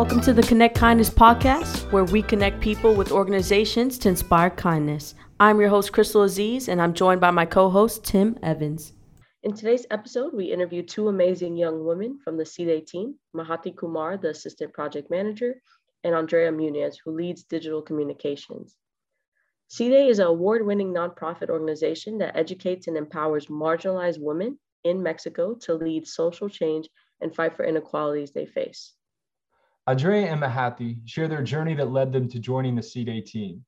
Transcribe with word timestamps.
Welcome 0.00 0.22
to 0.22 0.32
the 0.32 0.42
Connect 0.42 0.74
Kindness 0.74 1.10
podcast, 1.10 1.92
where 1.92 2.04
we 2.04 2.22
connect 2.22 2.62
people 2.62 2.94
with 2.94 3.12
organizations 3.12 3.98
to 3.98 4.08
inspire 4.08 4.48
kindness. 4.48 5.14
I'm 5.38 5.60
your 5.60 5.68
host, 5.68 5.92
Crystal 5.92 6.22
Aziz, 6.22 6.70
and 6.70 6.80
I'm 6.80 6.94
joined 6.94 7.20
by 7.20 7.30
my 7.30 7.44
co 7.44 7.68
host, 7.68 8.02
Tim 8.02 8.38
Evans. 8.42 8.94
In 9.42 9.52
today's 9.52 9.84
episode, 9.90 10.32
we 10.32 10.46
interview 10.46 10.82
two 10.82 11.08
amazing 11.08 11.54
young 11.54 11.84
women 11.84 12.18
from 12.24 12.38
the 12.38 12.44
PSYDEH 12.44 12.86
team 12.86 13.16
Mahati 13.36 13.76
Kumar, 13.76 14.16
the 14.16 14.30
assistant 14.30 14.72
project 14.72 15.10
manager, 15.10 15.60
and 16.02 16.14
Andrea 16.14 16.50
Munez, 16.50 16.94
who 17.04 17.14
leads 17.14 17.44
digital 17.44 17.82
communications. 17.82 18.78
PSYDEH 19.68 20.08
is 20.08 20.18
an 20.18 20.28
award 20.28 20.64
winning 20.64 20.94
nonprofit 20.94 21.50
organization 21.50 22.16
that 22.18 22.38
educates 22.38 22.86
and 22.86 22.96
empowers 22.96 23.48
marginalized 23.48 24.18
women 24.18 24.58
in 24.82 25.02
Mexico 25.02 25.54
to 25.56 25.74
lead 25.74 26.08
social 26.08 26.48
change 26.48 26.88
and 27.20 27.36
fight 27.36 27.54
for 27.54 27.66
inequalities 27.66 28.30
they 28.30 28.46
face. 28.46 28.94
Andrea 29.86 30.30
and 30.30 30.40
Mahathi 30.40 30.98
share 31.08 31.26
their 31.26 31.42
journey 31.42 31.74
that 31.74 31.90
led 31.90 32.12
them 32.12 32.28
to 32.28 32.38
joining 32.38 32.76
the 32.76 32.82
PSYDEH 32.82 33.24
team. 33.24 33.64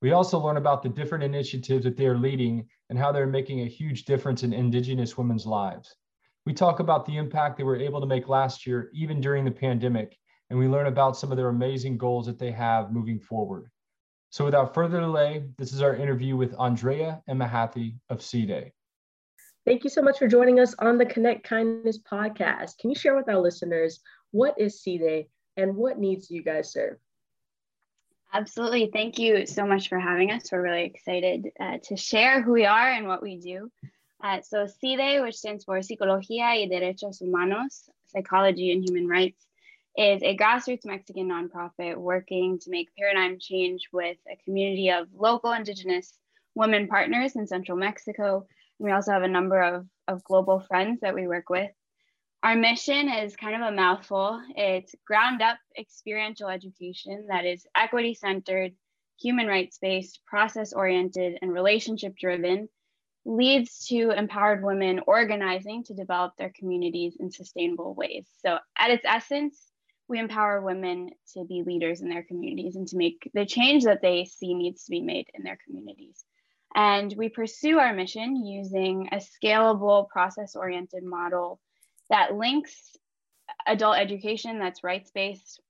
We 0.00 0.12
also 0.12 0.38
learn 0.38 0.56
about 0.56 0.82
the 0.82 0.88
different 0.88 1.24
initiatives 1.24 1.84
that 1.84 1.96
they 1.96 2.06
are 2.06 2.16
leading 2.16 2.66
and 2.88 2.98
how 2.98 3.12
they're 3.12 3.26
making 3.26 3.60
a 3.60 3.66
huge 3.66 4.04
difference 4.04 4.42
in 4.42 4.52
Indigenous 4.52 5.18
women's 5.18 5.44
lives. 5.44 5.94
We 6.46 6.54
talk 6.54 6.80
about 6.80 7.04
the 7.04 7.16
impact 7.16 7.58
they 7.58 7.64
were 7.64 7.76
able 7.76 8.00
to 8.00 8.06
make 8.06 8.28
last 8.28 8.66
year, 8.66 8.90
even 8.94 9.20
during 9.20 9.44
the 9.44 9.50
pandemic, 9.50 10.16
and 10.48 10.58
we 10.58 10.68
learn 10.68 10.86
about 10.86 11.16
some 11.16 11.30
of 11.30 11.36
their 11.36 11.48
amazing 11.48 11.98
goals 11.98 12.26
that 12.26 12.38
they 12.38 12.52
have 12.52 12.92
moving 12.92 13.20
forward. 13.20 13.70
So 14.30 14.44
without 14.44 14.72
further 14.72 15.00
delay, 15.00 15.44
this 15.58 15.72
is 15.72 15.82
our 15.82 15.96
interview 15.96 16.36
with 16.36 16.54
Andrea 16.58 17.22
and 17.26 17.38
Mahathi 17.38 17.96
of 18.08 18.20
PSYDEH. 18.20 18.70
Thank 19.66 19.84
you 19.84 19.90
so 19.90 20.00
much 20.00 20.18
for 20.18 20.26
joining 20.26 20.60
us 20.60 20.74
on 20.78 20.96
the 20.96 21.04
Connect 21.04 21.44
Kindness 21.44 21.98
podcast. 21.98 22.78
Can 22.78 22.88
you 22.88 22.96
share 22.96 23.14
with 23.14 23.28
our 23.28 23.38
listeners 23.38 24.00
what 24.30 24.54
is 24.58 24.80
PSYDEH 24.80 25.26
and 25.60 25.76
what 25.76 25.98
needs 25.98 26.28
do 26.28 26.34
you 26.34 26.42
guys 26.42 26.72
serve? 26.72 26.96
Absolutely. 28.32 28.90
Thank 28.92 29.18
you 29.18 29.44
so 29.46 29.66
much 29.66 29.88
for 29.88 29.98
having 29.98 30.30
us. 30.30 30.52
We're 30.52 30.62
really 30.62 30.84
excited 30.84 31.48
uh, 31.58 31.78
to 31.84 31.96
share 31.96 32.40
who 32.42 32.52
we 32.52 32.64
are 32.64 32.88
and 32.88 33.08
what 33.08 33.22
we 33.22 33.38
do. 33.38 33.70
Uh, 34.22 34.40
so 34.42 34.66
PSYDEH, 34.66 35.22
which 35.22 35.36
stands 35.36 35.64
for 35.64 35.78
Psicología 35.78 36.54
y 36.54 36.68
Derechos 36.70 37.18
Humanos, 37.18 37.88
Psychology 38.06 38.70
and 38.72 38.88
Human 38.88 39.08
Rights, 39.08 39.44
is 39.96 40.22
a 40.22 40.36
grassroots 40.36 40.84
Mexican 40.84 41.28
nonprofit 41.28 41.96
working 41.96 42.58
to 42.60 42.70
make 42.70 42.94
paradigm 42.96 43.38
change 43.40 43.88
with 43.92 44.18
a 44.30 44.36
community 44.44 44.90
of 44.90 45.08
local 45.12 45.52
indigenous 45.52 46.12
women 46.54 46.86
partners 46.86 47.34
in 47.34 47.46
central 47.46 47.76
Mexico. 47.76 48.46
We 48.78 48.92
also 48.92 49.12
have 49.12 49.22
a 49.22 49.28
number 49.28 49.60
of, 49.60 49.86
of 50.06 50.22
global 50.22 50.60
friends 50.60 51.00
that 51.00 51.14
we 51.14 51.26
work 51.26 51.50
with 51.50 51.70
our 52.42 52.56
mission 52.56 53.08
is 53.08 53.36
kind 53.36 53.54
of 53.62 53.68
a 53.68 53.76
mouthful. 53.76 54.40
It's 54.56 54.94
ground 55.06 55.42
up 55.42 55.58
experiential 55.78 56.48
education 56.48 57.26
that 57.28 57.44
is 57.44 57.66
equity 57.76 58.14
centered, 58.14 58.72
human 59.20 59.46
rights 59.46 59.78
based, 59.80 60.20
process 60.26 60.72
oriented, 60.72 61.38
and 61.42 61.52
relationship 61.52 62.16
driven, 62.16 62.68
leads 63.26 63.86
to 63.88 64.10
empowered 64.12 64.64
women 64.64 65.00
organizing 65.06 65.84
to 65.84 65.94
develop 65.94 66.32
their 66.38 66.52
communities 66.58 67.14
in 67.20 67.30
sustainable 67.30 67.94
ways. 67.94 68.26
So, 68.44 68.58
at 68.78 68.90
its 68.90 69.04
essence, 69.04 69.60
we 70.08 70.18
empower 70.18 70.62
women 70.62 71.10
to 71.34 71.44
be 71.44 71.62
leaders 71.64 72.00
in 72.00 72.08
their 72.08 72.24
communities 72.24 72.74
and 72.74 72.88
to 72.88 72.96
make 72.96 73.30
the 73.34 73.44
change 73.44 73.84
that 73.84 74.00
they 74.00 74.24
see 74.24 74.54
needs 74.54 74.84
to 74.84 74.90
be 74.90 75.02
made 75.02 75.28
in 75.34 75.44
their 75.44 75.58
communities. 75.66 76.24
And 76.74 77.14
we 77.18 77.28
pursue 77.28 77.78
our 77.78 77.92
mission 77.92 78.34
using 78.44 79.10
a 79.12 79.16
scalable, 79.16 80.08
process 80.08 80.56
oriented 80.56 81.04
model 81.04 81.60
that 82.10 82.34
links 82.34 82.96
adult 83.66 83.96
education 83.96 84.58
that's 84.58 84.84
rights 84.84 85.10
based, 85.10 85.60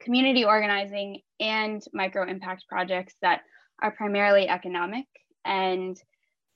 community 0.00 0.44
organizing, 0.44 1.20
and 1.38 1.82
micro 1.92 2.28
impact 2.28 2.64
projects 2.68 3.14
that 3.22 3.42
are 3.80 3.90
primarily 3.90 4.48
economic. 4.48 5.06
And 5.44 5.96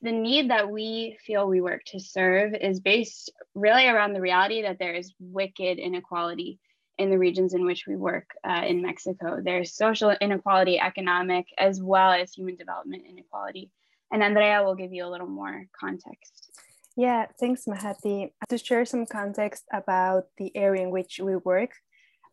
the 0.02 0.12
need 0.12 0.50
that 0.50 0.70
we 0.70 1.16
feel 1.24 1.46
we 1.46 1.60
work 1.60 1.82
to 1.86 2.00
serve 2.00 2.54
is 2.54 2.80
based 2.80 3.32
really 3.54 3.86
around 3.86 4.12
the 4.12 4.20
reality 4.20 4.62
that 4.62 4.78
there 4.78 4.94
is 4.94 5.14
wicked 5.18 5.78
inequality 5.78 6.58
in 6.98 7.10
the 7.10 7.18
regions 7.18 7.54
in 7.54 7.64
which 7.64 7.86
we 7.86 7.96
work 7.96 8.30
uh, 8.46 8.62
in 8.66 8.82
Mexico. 8.82 9.40
There's 9.42 9.74
social 9.74 10.14
inequality, 10.20 10.78
economic, 10.78 11.46
as 11.58 11.82
well 11.82 12.12
as 12.12 12.32
human 12.32 12.56
development 12.56 13.04
inequality. 13.08 13.70
And 14.12 14.22
Andrea 14.22 14.62
will 14.62 14.76
give 14.76 14.92
you 14.92 15.04
a 15.04 15.10
little 15.10 15.26
more 15.26 15.66
context. 15.78 16.53
Yeah, 16.96 17.26
thanks, 17.40 17.64
Mahati. 17.66 18.30
To 18.48 18.58
share 18.58 18.84
some 18.84 19.04
context 19.06 19.64
about 19.72 20.24
the 20.38 20.56
area 20.56 20.82
in 20.82 20.90
which 20.90 21.18
we 21.20 21.34
work, 21.36 21.72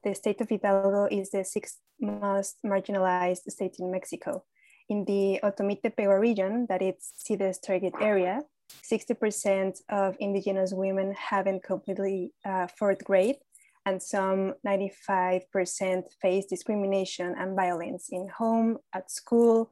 the 0.04 0.14
state 0.14 0.40
of 0.40 0.50
Hidalgo 0.50 1.08
is 1.10 1.32
the 1.32 1.44
sixth 1.44 1.80
most 2.00 2.58
marginalized 2.64 3.50
state 3.50 3.78
in 3.80 3.92
Mexico. 3.92 4.44
In 4.88 5.06
the 5.06 5.40
Otomi-Tepehua 5.44 6.20
region, 6.20 6.68
that 6.70 6.82
is 6.82 7.12
PSYDEH's 7.26 7.60
target 7.60 7.94
area, 8.00 8.42
60% 8.84 9.82
of 9.90 10.16
indigenous 10.20 10.74
women 10.74 11.16
haven't 11.18 11.64
completed 11.64 12.30
uh, 12.46 12.68
fourth 12.68 13.04
grade, 13.04 13.38
and 13.86 14.02
some 14.02 14.54
95% 14.66 16.04
face 16.22 16.46
discrimination 16.46 17.34
and 17.38 17.56
violence 17.56 18.10
in 18.12 18.28
home, 18.38 18.78
at 18.94 19.10
school, 19.10 19.72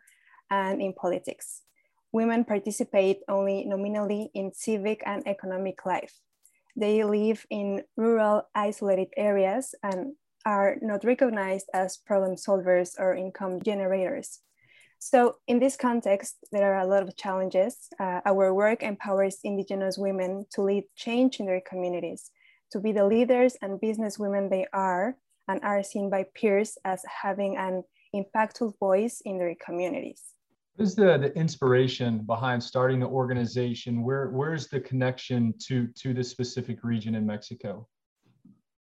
and 0.49 0.81
in 0.81 0.93
politics 0.93 1.61
women 2.11 2.43
participate 2.43 3.19
only 3.27 3.65
nominally 3.65 4.29
in 4.33 4.51
civic 4.53 5.03
and 5.05 5.27
economic 5.27 5.85
life. 5.85 6.13
They 6.75 7.03
live 7.03 7.45
in 7.49 7.83
rural, 7.97 8.43
isolated 8.55 9.09
areas 9.17 9.75
and 9.83 10.13
are 10.45 10.77
not 10.81 11.03
recognized 11.03 11.67
as 11.73 11.97
problem 11.97 12.35
solvers 12.35 12.93
or 12.97 13.15
income 13.15 13.61
generators. 13.61 14.39
So 14.99 15.37
in 15.47 15.59
this 15.59 15.77
context, 15.77 16.37
there 16.51 16.73
are 16.73 16.81
a 16.81 16.87
lot 16.87 17.03
of 17.03 17.15
challenges. 17.15 17.87
Uh, 17.99 18.19
our 18.25 18.53
work 18.53 18.83
empowers 18.83 19.39
Indigenous 19.43 19.97
women 19.97 20.45
to 20.51 20.61
lead 20.61 20.83
change 20.95 21.39
in 21.39 21.45
their 21.45 21.61
communities, 21.61 22.31
to 22.71 22.79
be 22.79 22.91
the 22.91 23.05
leaders 23.05 23.55
and 23.61 23.79
business 23.79 24.19
women 24.19 24.49
they 24.49 24.67
are, 24.73 25.15
and 25.47 25.61
are 25.63 25.83
seen 25.83 26.09
by 26.09 26.25
peers 26.35 26.77
as 26.83 27.01
having 27.23 27.57
an 27.57 27.83
impactful 28.13 28.77
voice 28.79 29.21
in 29.25 29.37
their 29.37 29.55
communities. 29.55 30.21
What 30.79 30.87
is 30.87 30.95
the, 30.95 31.17
the 31.17 31.37
inspiration 31.37 32.19
behind 32.19 32.63
starting 32.63 33.01
the 33.01 33.05
organization? 33.05 34.01
Where 34.01 34.29
where's 34.29 34.69
the 34.69 34.79
connection 34.79 35.53
to 35.67 35.87
to 35.87 36.13
this 36.13 36.29
specific 36.29 36.85
region 36.85 37.15
in 37.15 37.25
Mexico? 37.25 37.85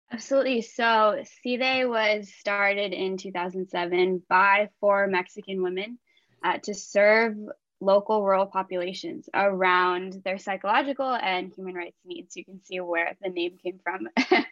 Absolutely. 0.10 0.62
So 0.62 1.22
PSYDEH 1.46 1.90
was 1.90 2.34
started 2.40 2.94
in 2.94 3.18
2007 3.18 4.24
by 4.30 4.70
four 4.80 5.08
Mexican 5.08 5.62
women 5.62 6.00
uh, 6.42 6.60
to 6.64 6.74
serve 6.74 7.36
local 7.82 8.24
rural 8.24 8.46
populations 8.46 9.28
around 9.34 10.22
their 10.24 10.38
psychological 10.38 11.14
and 11.14 11.52
human 11.54 11.76
rights 11.76 12.00
needs. 12.06 12.38
You 12.38 12.46
can 12.46 12.64
see 12.64 12.80
where 12.80 13.18
the 13.22 13.30
name 13.30 13.58
came 13.62 13.82
from. 13.84 14.08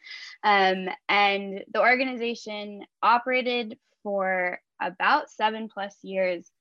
um, 0.44 0.90
and 1.08 1.64
the 1.74 1.80
organization 1.80 2.84
operated 3.02 3.78
for 4.04 4.60
about 4.82 5.30
seven 5.30 5.70
plus 5.70 5.96
years 6.02 6.52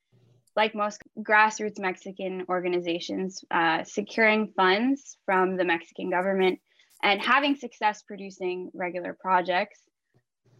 like 0.56 0.74
most 0.74 1.00
grassroots 1.18 1.78
Mexican 1.78 2.44
organizations, 2.48 3.44
uh, 3.50 3.84
securing 3.84 4.52
funds 4.56 5.16
from 5.24 5.56
the 5.56 5.64
Mexican 5.64 6.10
government 6.10 6.58
and 7.02 7.20
having 7.20 7.54
success 7.56 8.02
producing 8.02 8.70
regular 8.74 9.16
projects. 9.18 9.80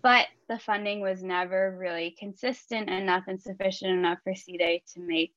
But 0.03 0.29
the 0.49 0.59
funding 0.59 1.01
was 1.01 1.23
never 1.23 1.77
really 1.79 2.17
consistent 2.19 2.89
enough 2.89 3.25
and 3.27 3.41
sufficient 3.41 3.93
enough 3.93 4.19
for 4.25 4.33
PSYDEH 4.33 4.83
to 4.95 5.01
make 5.01 5.35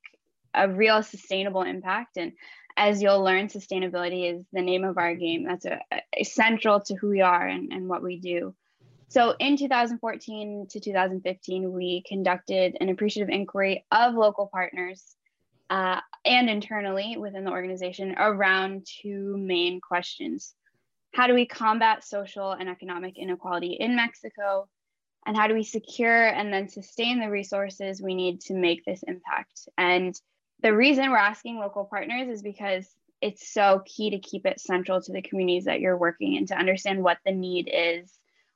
a 0.54 0.70
real 0.70 1.04
sustainable 1.04 1.64
impact. 1.64 2.18
And 2.18 2.32
as 2.78 3.02
you'll 3.02 3.24
learn, 3.24 3.48
sustainability 3.48 4.34
is 4.34 4.46
the 4.54 4.62
name 4.62 4.84
of 4.84 4.98
our 4.98 5.16
game. 5.16 5.46
That's 5.46 5.66
a, 5.66 5.80
a 6.18 6.24
central 6.24 6.80
to 6.82 6.96
who 6.96 7.10
we 7.10 7.22
are 7.22 7.46
and, 7.46 7.74
and 7.74 7.90
what 7.90 8.04
we 8.04 8.20
do. 8.20 8.56
So 9.14 9.36
in 9.38 9.58
2014 9.58 10.66
to 10.72 10.80
2015, 10.80 11.72
we 11.72 12.02
conducted 12.08 12.76
an 12.82 12.90
appreciative 12.90 13.30
inquiry 13.30 13.86
of 13.92 14.16
local 14.16 14.48
partners 14.48 15.16
uh, 15.70 16.00
and 16.26 16.50
internally 16.50 17.18
within 17.18 17.44
the 17.44 17.52
organization 17.52 18.16
around 18.18 18.88
two 18.88 19.38
main 19.38 19.80
questions. 19.82 20.56
How 21.14 21.28
do 21.28 21.36
we 21.36 21.46
combat 21.46 22.04
social 22.04 22.54
and 22.54 22.68
economic 22.68 23.20
inequality 23.20 23.74
in 23.74 23.96
Mexico? 23.96 24.68
And 25.28 25.38
how 25.38 25.46
do 25.46 25.54
we 25.54 25.64
secure 25.64 26.30
and 26.30 26.52
then 26.52 26.68
sustain 26.68 27.20
the 27.20 27.30
resources 27.30 28.02
we 28.02 28.16
need 28.16 28.42
to 28.42 28.56
make 28.56 28.84
this 28.84 29.04
impact? 29.04 29.70
And 29.78 30.20
the 30.64 30.76
reason 30.76 31.12
we're 31.12 31.18
asking 31.18 31.60
local 31.60 31.86
partners 31.86 32.30
is 32.30 32.42
because 32.42 32.88
it's 33.22 33.54
so 33.54 33.84
key 33.86 34.10
to 34.10 34.18
keep 34.18 34.48
it 34.48 34.60
central 34.60 35.00
to 35.04 35.12
the 35.12 35.22
communities 35.22 35.66
that 35.66 35.82
you're 35.82 36.00
working 36.00 36.34
in 36.34 36.48
to 36.48 36.58
understand 36.58 37.04
what 37.04 37.20
the 37.24 37.32
need 37.32 37.70
is 37.72 38.12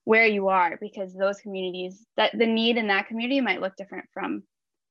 where 0.08 0.26
you 0.26 0.48
are 0.48 0.78
because 0.80 1.14
those 1.14 1.42
communities 1.42 2.06
that 2.16 2.32
the 2.32 2.46
need 2.46 2.78
in 2.78 2.88
that 2.88 3.10
community 3.10 3.42
might 3.42 3.60
look 3.60 3.76
different 3.76 4.06
from 4.14 4.42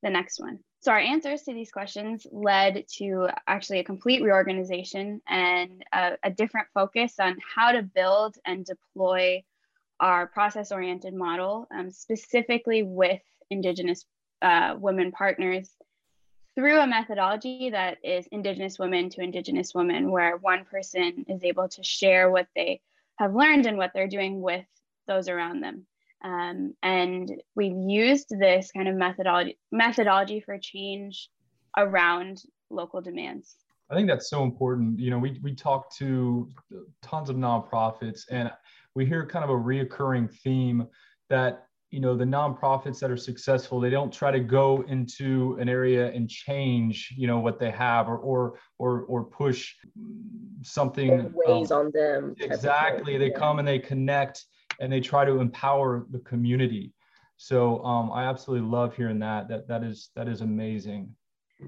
the 0.03 0.09
next 0.11 0.39
one. 0.39 0.59
So 0.81 0.91
our 0.91 0.99
answers 0.99 1.41
to 1.41 1.55
these 1.55 1.71
questions 1.71 2.27
led 2.31 2.85
to 2.97 3.29
actually 3.47 3.79
a 3.79 3.83
complete 3.83 4.21
reorganization 4.21 5.19
and 5.27 5.83
a, 5.91 6.17
a 6.21 6.29
different 6.29 6.67
focus 6.71 7.15
on 7.19 7.35
how 7.55 7.71
to 7.71 7.81
build 7.81 8.35
and 8.45 8.63
deploy 8.63 9.43
our 9.99 10.27
process 10.27 10.71
oriented 10.71 11.15
model, 11.15 11.65
um, 11.75 11.89
specifically 11.89 12.83
with 12.83 13.21
Indigenous 13.49 14.05
uh, 14.43 14.75
women 14.77 15.11
partners 15.11 15.71
through 16.53 16.79
a 16.79 16.85
methodology 16.85 17.71
that 17.71 17.97
is 18.03 18.27
Indigenous 18.27 18.77
women 18.77 19.09
to 19.09 19.21
Indigenous 19.21 19.73
women, 19.73 20.11
where 20.11 20.37
one 20.37 20.63
person 20.65 21.25
is 21.27 21.43
able 21.43 21.69
to 21.69 21.83
share 21.83 22.29
what 22.29 22.45
they 22.55 22.81
have 23.17 23.33
learned 23.33 23.65
and 23.65 23.79
what 23.79 23.93
they're 23.95 24.07
doing 24.07 24.41
with 24.41 24.63
those 25.07 25.29
around 25.29 25.61
them. 25.61 25.85
Um, 26.23 26.73
and 26.83 27.31
we've 27.55 27.75
used 27.75 28.27
this 28.29 28.71
kind 28.71 28.87
of 28.87 28.95
methodology 28.95 29.57
methodology 29.71 30.41
for 30.41 30.57
change 30.57 31.29
around 31.77 32.41
local 32.69 33.01
demands. 33.01 33.55
I 33.89 33.95
think 33.95 34.07
that's 34.07 34.29
so 34.29 34.43
important. 34.43 34.99
You 34.99 35.11
know, 35.11 35.19
we 35.19 35.39
we 35.43 35.53
talk 35.53 35.93
to 35.97 36.49
tons 37.01 37.29
of 37.29 37.35
nonprofits, 37.35 38.21
and 38.31 38.51
we 38.95 39.05
hear 39.05 39.25
kind 39.25 39.43
of 39.43 39.51
a 39.51 39.53
reoccurring 39.53 40.33
theme 40.39 40.87
that 41.29 41.67
you 41.91 41.99
know 42.01 42.17
the 42.17 42.25
nonprofits 42.25 42.99
that 42.99 43.09
are 43.09 43.17
successful 43.17 43.79
they 43.79 43.89
don't 43.89 44.11
try 44.11 44.29
to 44.29 44.39
go 44.39 44.83
into 44.87 45.57
an 45.59 45.69
area 45.69 46.11
and 46.11 46.29
change 46.29 47.13
you 47.15 47.27
know 47.27 47.39
what 47.39 47.59
they 47.59 47.71
have 47.71 48.09
or 48.09 48.17
or 48.17 48.59
or, 48.77 49.01
or 49.03 49.23
push 49.23 49.73
something 50.61 51.31
weighs 51.33 51.71
um, 51.71 51.79
on 51.79 51.91
them 51.93 52.35
exactly 52.39 53.17
they 53.17 53.29
yeah. 53.29 53.37
come 53.37 53.59
and 53.59 53.67
they 53.67 53.79
connect 53.79 54.45
and 54.79 54.91
they 54.91 54.99
try 54.99 55.25
to 55.25 55.39
empower 55.39 56.05
the 56.11 56.19
community. 56.19 56.93
So 57.37 57.83
um, 57.83 58.11
i 58.11 58.23
absolutely 58.23 58.67
love 58.67 58.95
hearing 58.95 59.19
that. 59.19 59.47
That 59.47 59.67
that 59.67 59.83
is 59.83 60.09
that 60.15 60.27
is 60.27 60.41
amazing. 60.41 61.15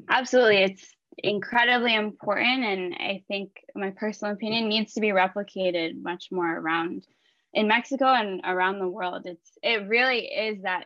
Absolutely. 0.10 0.58
It's 0.58 0.96
incredibly 1.22 1.96
important 1.96 2.64
and 2.64 2.94
i 2.94 3.22
think 3.28 3.52
my 3.76 3.90
personal 3.90 4.34
opinion 4.34 4.70
needs 4.70 4.94
to 4.94 5.02
be 5.02 5.10
replicated 5.10 6.02
much 6.02 6.30
more 6.32 6.58
around 6.58 7.06
in 7.54 7.68
mexico 7.68 8.06
and 8.06 8.42
around 8.46 8.80
the 8.80 8.88
world. 8.88 9.24
It's 9.26 9.58
it 9.64 9.88
really 9.88 10.26
is 10.26 10.62
that 10.64 10.86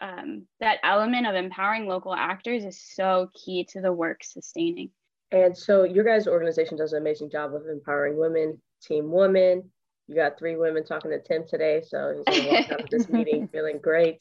um, 0.00 0.46
that 0.60 0.78
element 0.84 1.26
of 1.26 1.34
empowering 1.34 1.86
local 1.86 2.14
actors 2.14 2.64
is 2.64 2.80
so 2.80 3.30
key 3.34 3.66
to 3.72 3.80
the 3.80 3.92
work 3.92 4.22
sustaining. 4.22 4.90
And 5.32 5.56
so 5.56 5.82
your 5.82 6.04
guys 6.04 6.26
organization 6.26 6.78
does 6.78 6.92
an 6.92 7.00
amazing 7.00 7.30
job 7.30 7.54
of 7.54 7.66
empowering 7.66 8.16
women 8.16 8.60
team 8.80 9.10
women 9.10 9.70
you 10.08 10.14
got 10.14 10.38
three 10.38 10.56
women 10.56 10.84
talking 10.84 11.10
to 11.10 11.20
tim 11.20 11.44
today 11.46 11.82
so 11.86 12.14
he's 12.16 12.40
going 12.40 12.42
to 12.42 12.56
walk 12.56 12.72
out 12.72 12.80
of 12.80 12.90
this 12.90 13.08
meeting 13.10 13.46
feeling 13.48 13.78
great 13.80 14.20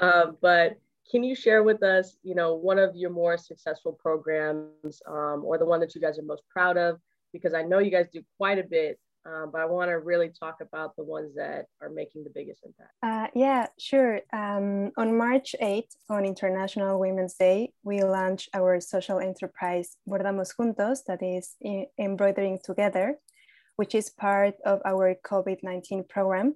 um, 0.00 0.36
but 0.40 0.76
can 1.10 1.24
you 1.24 1.34
share 1.34 1.62
with 1.62 1.82
us, 1.82 2.16
you 2.22 2.34
know, 2.34 2.54
one 2.54 2.78
of 2.78 2.94
your 2.94 3.10
more 3.10 3.36
successful 3.36 3.92
programs 3.92 5.02
um, 5.06 5.42
or 5.44 5.58
the 5.58 5.64
one 5.64 5.80
that 5.80 5.94
you 5.94 6.00
guys 6.00 6.18
are 6.18 6.22
most 6.22 6.42
proud 6.48 6.76
of? 6.76 7.00
Because 7.32 7.54
I 7.54 7.62
know 7.62 7.78
you 7.78 7.90
guys 7.90 8.06
do 8.12 8.22
quite 8.38 8.58
a 8.58 8.62
bit, 8.62 8.98
um, 9.24 9.50
but 9.52 9.60
I 9.60 9.64
want 9.66 9.90
to 9.90 9.98
really 9.98 10.30
talk 10.30 10.60
about 10.60 10.96
the 10.96 11.04
ones 11.04 11.34
that 11.36 11.66
are 11.80 11.88
making 11.88 12.24
the 12.24 12.30
biggest 12.30 12.62
impact. 12.64 12.92
Uh, 13.02 13.28
yeah, 13.38 13.66
sure. 13.78 14.20
Um, 14.32 14.92
on 14.96 15.16
March 15.16 15.54
8th, 15.60 15.94
on 16.08 16.24
International 16.24 16.98
Women's 16.98 17.34
Day, 17.34 17.72
we 17.84 18.02
launched 18.02 18.50
our 18.54 18.80
social 18.80 19.18
enterprise 19.18 19.96
Bordamos 20.08 20.52
Juntos, 20.58 21.00
that 21.06 21.22
is 21.22 21.56
embroidering 21.98 22.58
together, 22.64 23.16
which 23.76 23.94
is 23.94 24.10
part 24.10 24.54
of 24.64 24.80
our 24.84 25.14
COVID 25.24 25.58
19 25.62 26.04
program 26.08 26.54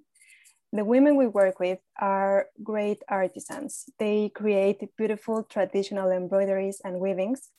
the 0.73 0.85
women 0.85 1.17
we 1.17 1.27
work 1.27 1.59
with 1.61 1.79
are 1.99 2.47
great 2.63 3.03
artisans. 3.09 3.85
They 3.99 4.31
create 4.35 4.97
beautiful 4.99 5.45
traditional 5.45 6.11
embroideries 6.11 6.81
and 6.85 7.01
weavings. 7.01 7.51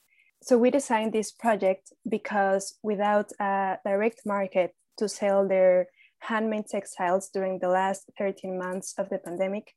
So 0.44 0.58
we 0.58 0.70
designed 0.70 1.14
this 1.14 1.32
project 1.32 1.92
because 2.08 2.78
without 2.84 3.32
a 3.40 3.78
direct 3.84 4.22
market 4.26 4.76
to 4.98 5.10
sell 5.10 5.48
their 5.48 5.88
handmade 6.20 6.68
textiles 6.68 7.30
during 7.34 7.60
the 7.60 7.70
last 7.70 8.10
13 8.18 8.58
months 8.58 8.94
of 8.98 9.10
the 9.10 9.18
pandemic, 9.18 9.74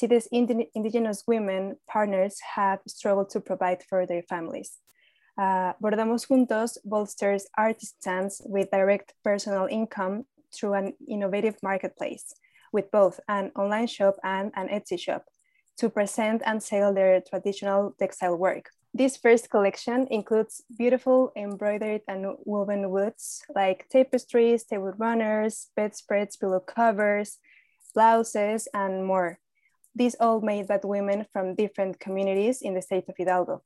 PSYDEH's 0.00 0.28
indigenous 0.74 1.24
women 1.26 1.76
partners 1.90 2.38
have 2.54 2.80
struggled 2.86 3.30
to 3.30 3.40
provide 3.40 3.82
for 3.82 4.06
their 4.06 4.22
families. 4.22 4.78
Uh, 5.38 5.72
Bordamos 5.80 6.26
Juntos 6.26 6.78
bolsters 6.84 7.46
artisans 7.56 8.42
with 8.44 8.72
direct 8.72 9.14
personal 9.22 9.68
income 9.70 10.24
through 10.52 10.74
an 10.74 10.94
innovative 11.06 11.54
marketplace 11.62 12.34
with 12.72 12.90
both 12.90 13.20
an 13.28 13.52
online 13.54 13.86
shop 13.86 14.16
and 14.24 14.50
an 14.56 14.66
Etsy 14.68 14.98
shop 14.98 15.24
to 15.76 15.88
present 15.88 16.42
and 16.44 16.60
sell 16.60 16.92
their 16.92 17.20
traditional 17.20 17.94
textile 18.00 18.36
work. 18.36 18.70
This 18.92 19.16
first 19.16 19.48
collection 19.48 20.08
includes 20.10 20.64
beautiful 20.76 21.30
embroidered 21.36 22.02
and 22.08 22.34
woven 22.44 22.90
woods 22.90 23.42
like 23.54 23.88
tapestries, 23.90 24.64
table 24.64 24.92
runners, 24.98 25.68
bedspreads, 25.76 26.36
pillow 26.36 26.58
covers, 26.58 27.38
blouses, 27.94 28.66
and 28.74 29.06
more. 29.06 29.38
These 29.94 30.16
all 30.18 30.40
made 30.40 30.66
by 30.66 30.80
women 30.82 31.26
from 31.32 31.54
different 31.54 32.00
communities 32.00 32.60
in 32.60 32.74
the 32.74 32.82
state 32.82 33.08
of 33.08 33.14
Hidalgo. 33.16 33.62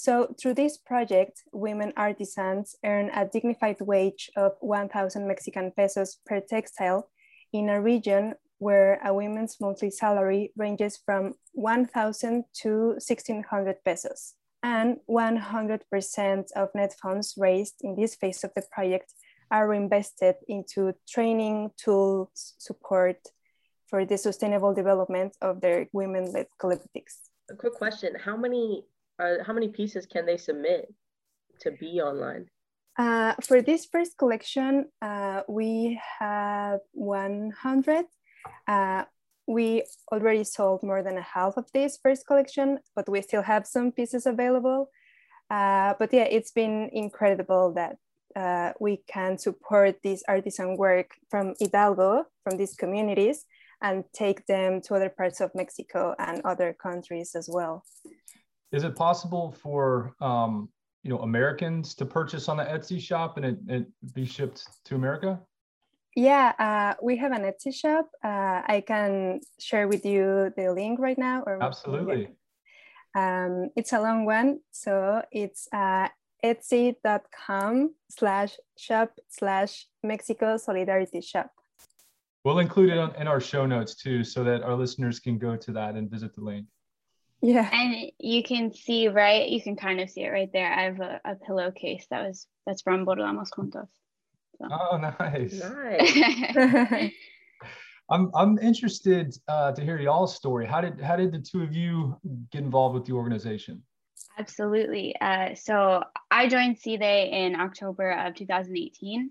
So 0.00 0.34
through 0.40 0.54
this 0.54 0.78
project, 0.78 1.42
women 1.52 1.92
artisans 1.94 2.74
earn 2.82 3.10
a 3.10 3.26
dignified 3.26 3.82
wage 3.82 4.30
of 4.34 4.52
1,000 4.60 5.28
Mexican 5.28 5.72
pesos 5.72 6.16
per 6.24 6.40
textile 6.40 7.10
in 7.52 7.68
a 7.68 7.82
region 7.82 8.32
where 8.56 8.98
a 9.04 9.12
woman's 9.12 9.60
monthly 9.60 9.90
salary 9.90 10.54
ranges 10.56 10.98
from 11.04 11.34
1,000 11.52 12.44
to 12.62 12.96
1,600 12.96 13.84
pesos. 13.84 14.36
And 14.62 14.96
100% 15.06 16.52
of 16.56 16.68
net 16.74 16.94
funds 17.02 17.34
raised 17.36 17.74
in 17.82 17.94
this 17.94 18.14
phase 18.14 18.42
of 18.42 18.52
the 18.56 18.62
project 18.72 19.12
are 19.50 19.68
reinvested 19.68 20.36
into 20.48 20.94
training, 21.10 21.72
tools, 21.76 22.54
support 22.56 23.18
for 23.86 24.06
the 24.06 24.16
sustainable 24.16 24.72
development 24.72 25.36
of 25.42 25.60
their 25.60 25.88
women-led 25.92 26.46
collectives. 26.58 27.28
A 27.50 27.54
quick 27.54 27.74
question: 27.74 28.14
How 28.14 28.36
many 28.36 28.86
are 29.20 29.42
how 29.44 29.52
many 29.52 29.68
pieces 29.68 30.06
can 30.06 30.26
they 30.26 30.36
submit 30.36 30.92
to 31.60 31.70
be 31.72 32.00
online? 32.00 32.46
Uh, 32.98 33.34
for 33.42 33.62
this 33.62 33.86
first 33.86 34.18
collection, 34.18 34.86
uh, 35.00 35.42
we 35.48 36.00
have 36.18 36.80
100. 36.92 38.04
Uh, 38.66 39.04
we 39.46 39.84
already 40.12 40.44
sold 40.44 40.82
more 40.82 41.02
than 41.02 41.16
a 41.18 41.22
half 41.22 41.56
of 41.56 41.66
this 41.72 41.98
first 42.02 42.26
collection, 42.26 42.78
but 42.94 43.08
we 43.08 43.22
still 43.22 43.42
have 43.42 43.66
some 43.66 43.92
pieces 43.92 44.26
available. 44.26 44.90
Uh, 45.50 45.94
but 45.98 46.12
yeah, 46.12 46.24
it's 46.24 46.52
been 46.52 46.90
incredible 46.92 47.74
that 47.74 47.96
uh, 48.36 48.72
we 48.80 49.02
can 49.08 49.38
support 49.38 49.96
this 50.02 50.22
artisan 50.28 50.76
work 50.76 51.10
from 51.30 51.54
Hidalgo, 51.58 52.24
from 52.44 52.56
these 52.56 52.74
communities, 52.74 53.44
and 53.82 54.04
take 54.12 54.46
them 54.46 54.80
to 54.82 54.94
other 54.94 55.08
parts 55.08 55.40
of 55.40 55.50
Mexico 55.54 56.14
and 56.18 56.40
other 56.44 56.76
countries 56.80 57.34
as 57.34 57.48
well. 57.50 57.84
Is 58.72 58.84
it 58.84 58.94
possible 58.94 59.52
for 59.62 60.14
um, 60.20 60.68
you 61.02 61.10
know 61.10 61.18
Americans 61.20 61.94
to 61.96 62.06
purchase 62.06 62.48
on 62.48 62.56
the 62.56 62.64
Etsy 62.64 63.00
shop 63.00 63.36
and 63.36 63.46
it, 63.46 63.58
it 63.68 64.14
be 64.14 64.24
shipped 64.24 64.66
to 64.84 64.94
America? 64.94 65.40
Yeah, 66.16 66.52
uh, 66.58 66.94
we 67.02 67.16
have 67.18 67.32
an 67.32 67.42
Etsy 67.42 67.74
shop. 67.74 68.10
Uh, 68.22 68.62
I 68.66 68.82
can 68.86 69.40
share 69.58 69.86
with 69.86 70.04
you 70.04 70.52
the 70.56 70.72
link 70.72 70.98
right 70.98 71.18
now. 71.18 71.42
Or 71.46 71.62
Absolutely. 71.62 72.28
Um, 73.14 73.70
it's 73.76 73.92
a 73.92 74.00
long 74.00 74.24
one, 74.24 74.60
so 74.70 75.22
it's 75.32 75.68
uh, 75.72 76.08
etsy.com 76.44 77.94
slash 78.08 78.56
shop 78.76 79.12
slash 79.28 79.86
Mexico 80.02 80.56
Solidarity 80.56 81.20
Shop. 81.20 81.50
We'll 82.44 82.60
include 82.60 82.90
it 82.90 83.16
in 83.18 83.28
our 83.28 83.40
show 83.40 83.66
notes 83.66 83.94
too, 83.94 84.24
so 84.24 84.44
that 84.44 84.62
our 84.62 84.74
listeners 84.74 85.20
can 85.20 85.38
go 85.38 85.56
to 85.56 85.72
that 85.72 85.96
and 85.96 86.10
visit 86.10 86.34
the 86.34 86.40
link. 86.40 86.66
Yeah. 87.42 87.68
And 87.72 88.12
you 88.18 88.42
can 88.42 88.72
see, 88.72 89.08
right? 89.08 89.48
You 89.48 89.62
can 89.62 89.76
kind 89.76 90.00
of 90.00 90.10
see 90.10 90.22
it 90.22 90.30
right 90.30 90.50
there. 90.52 90.70
I 90.72 90.82
have 90.82 91.00
a, 91.00 91.20
a 91.24 91.34
pillowcase 91.36 92.06
that 92.10 92.26
was 92.26 92.46
that's 92.66 92.82
from 92.82 93.06
Bordamos 93.06 93.48
Juntos. 93.50 93.88
So. 94.58 94.68
Oh, 94.70 94.98
nice. 94.98 95.62
Nice. 95.62 97.12
I'm 98.10 98.30
I'm 98.34 98.58
interested 98.58 99.36
uh, 99.48 99.72
to 99.72 99.82
hear 99.82 99.98
y'all's 99.98 100.34
story. 100.34 100.66
How 100.66 100.80
did 100.80 101.00
how 101.00 101.16
did 101.16 101.32
the 101.32 101.38
two 101.38 101.62
of 101.62 101.74
you 101.74 102.18
get 102.50 102.62
involved 102.62 102.94
with 102.94 103.06
the 103.06 103.12
organization? 103.12 103.82
Absolutely. 104.38 105.14
Uh, 105.20 105.54
so 105.54 106.02
I 106.30 106.48
joined 106.48 106.76
PSYDEH 106.76 107.32
in 107.32 107.60
October 107.60 108.10
of 108.10 108.34
2018. 108.34 109.30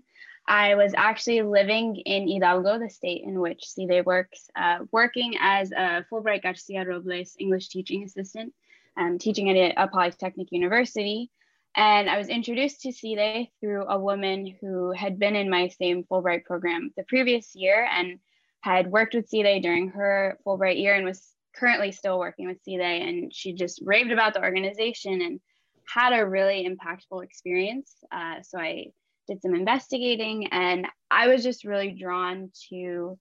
I 0.50 0.74
was 0.74 0.92
actually 0.96 1.42
living 1.42 1.94
in 1.94 2.26
Hidalgo, 2.26 2.80
the 2.80 2.90
state 2.90 3.22
in 3.22 3.38
which 3.38 3.68
PSYDEH 3.68 4.04
works, 4.04 4.50
uh, 4.56 4.80
working 4.90 5.36
as 5.38 5.70
a 5.70 6.04
Fulbright 6.10 6.42
Garcia 6.42 6.84
Robles 6.84 7.36
English 7.38 7.68
teaching 7.68 8.02
assistant, 8.02 8.52
um, 8.96 9.16
teaching 9.18 9.48
at 9.48 9.74
a, 9.76 9.86
Polytechnic 9.86 10.48
University. 10.50 11.30
And 11.76 12.10
I 12.10 12.18
was 12.18 12.28
introduced 12.28 12.80
to 12.80 12.88
PSYDEH 12.88 13.46
through 13.60 13.84
a 13.84 13.96
woman 13.96 14.52
who 14.60 14.90
had 14.90 15.20
been 15.20 15.36
in 15.36 15.48
my 15.48 15.68
same 15.68 16.02
Fulbright 16.02 16.44
program 16.44 16.90
the 16.96 17.04
previous 17.04 17.54
year 17.54 17.88
and 17.88 18.18
had 18.60 18.90
worked 18.90 19.14
with 19.14 19.30
PSYDEH 19.30 19.62
during 19.62 19.90
her 19.90 20.36
Fulbright 20.44 20.80
year 20.80 20.96
and 20.96 21.04
was 21.04 21.32
currently 21.54 21.92
still 21.92 22.18
working 22.18 22.48
with 22.48 22.58
PSYDEH. 22.64 23.08
And 23.08 23.32
she 23.32 23.52
just 23.52 23.82
raved 23.84 24.10
about 24.10 24.34
the 24.34 24.42
organization 24.42 25.22
and 25.22 25.40
had 25.86 26.12
a 26.12 26.26
really 26.26 26.68
impactful 26.68 27.22
experience. 27.22 27.94
Uh, 28.10 28.42
so 28.42 28.58
I 28.58 28.86
did 29.30 29.42
some 29.42 29.54
investigating, 29.54 30.48
and 30.48 30.86
I 31.10 31.28
was 31.28 31.44
just 31.44 31.64
really 31.64 31.92
drawn 31.92 32.50
to 32.68 33.16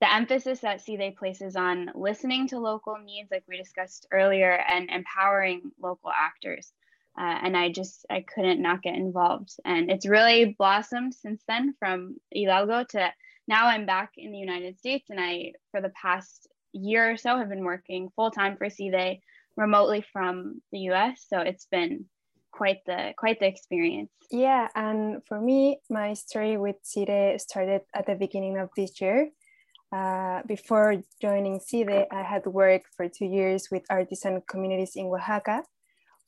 the 0.00 0.12
emphasis 0.12 0.60
that 0.60 0.80
PSYDEH 0.80 1.16
places 1.16 1.54
on 1.54 1.90
listening 1.94 2.48
to 2.48 2.58
local 2.58 2.96
needs, 3.04 3.30
like 3.30 3.44
we 3.46 3.58
discussed 3.58 4.06
earlier, 4.10 4.52
and 4.52 4.88
empowering 4.88 5.70
local 5.80 6.10
actors. 6.10 6.72
Uh, 7.18 7.38
and 7.42 7.56
I 7.56 7.70
just 7.70 8.06
I 8.08 8.24
couldn't 8.32 8.62
not 8.62 8.82
get 8.82 8.94
involved, 8.94 9.50
and 9.64 9.90
it's 9.90 10.06
really 10.06 10.56
blossomed 10.58 11.14
since 11.14 11.42
then. 11.46 11.74
From 11.78 12.16
Hidalgo 12.32 12.84
to 12.90 13.12
now, 13.48 13.66
I'm 13.66 13.86
back 13.86 14.12
in 14.16 14.32
the 14.32 14.38
United 14.38 14.78
States, 14.78 15.10
and 15.10 15.20
I 15.20 15.52
for 15.72 15.82
the 15.82 15.90
past 15.90 16.48
year 16.72 17.10
or 17.12 17.16
so 17.16 17.36
have 17.36 17.48
been 17.48 17.64
working 17.64 18.10
full 18.14 18.30
time 18.30 18.56
for 18.56 18.66
PSYDEH 18.66 19.20
remotely 19.56 20.04
from 20.12 20.62
the 20.72 20.78
U.S. 20.90 21.26
So 21.28 21.40
it's 21.40 21.66
been 21.66 22.06
quite 22.58 22.82
the 22.86 23.00
quite 23.16 23.38
the 23.40 23.46
experience. 23.46 24.10
Yeah, 24.30 24.68
and 24.74 25.22
for 25.28 25.40
me, 25.40 25.80
my 25.88 26.14
story 26.14 26.54
with 26.64 26.76
PSYDEH 26.82 27.40
started 27.40 27.82
at 27.94 28.04
the 28.06 28.16
beginning 28.24 28.58
of 28.58 28.68
this 28.76 29.00
year. 29.00 29.30
Uh, 29.98 30.42
before 30.46 30.90
joining 31.22 31.60
PSYDEH, 31.60 32.06
I 32.20 32.22
had 32.22 32.44
worked 32.46 32.88
for 32.96 33.08
two 33.08 33.30
years 33.38 33.68
with 33.72 33.84
artisan 33.88 34.42
communities 34.50 34.96
in 34.96 35.06
Oaxaca 35.06 35.62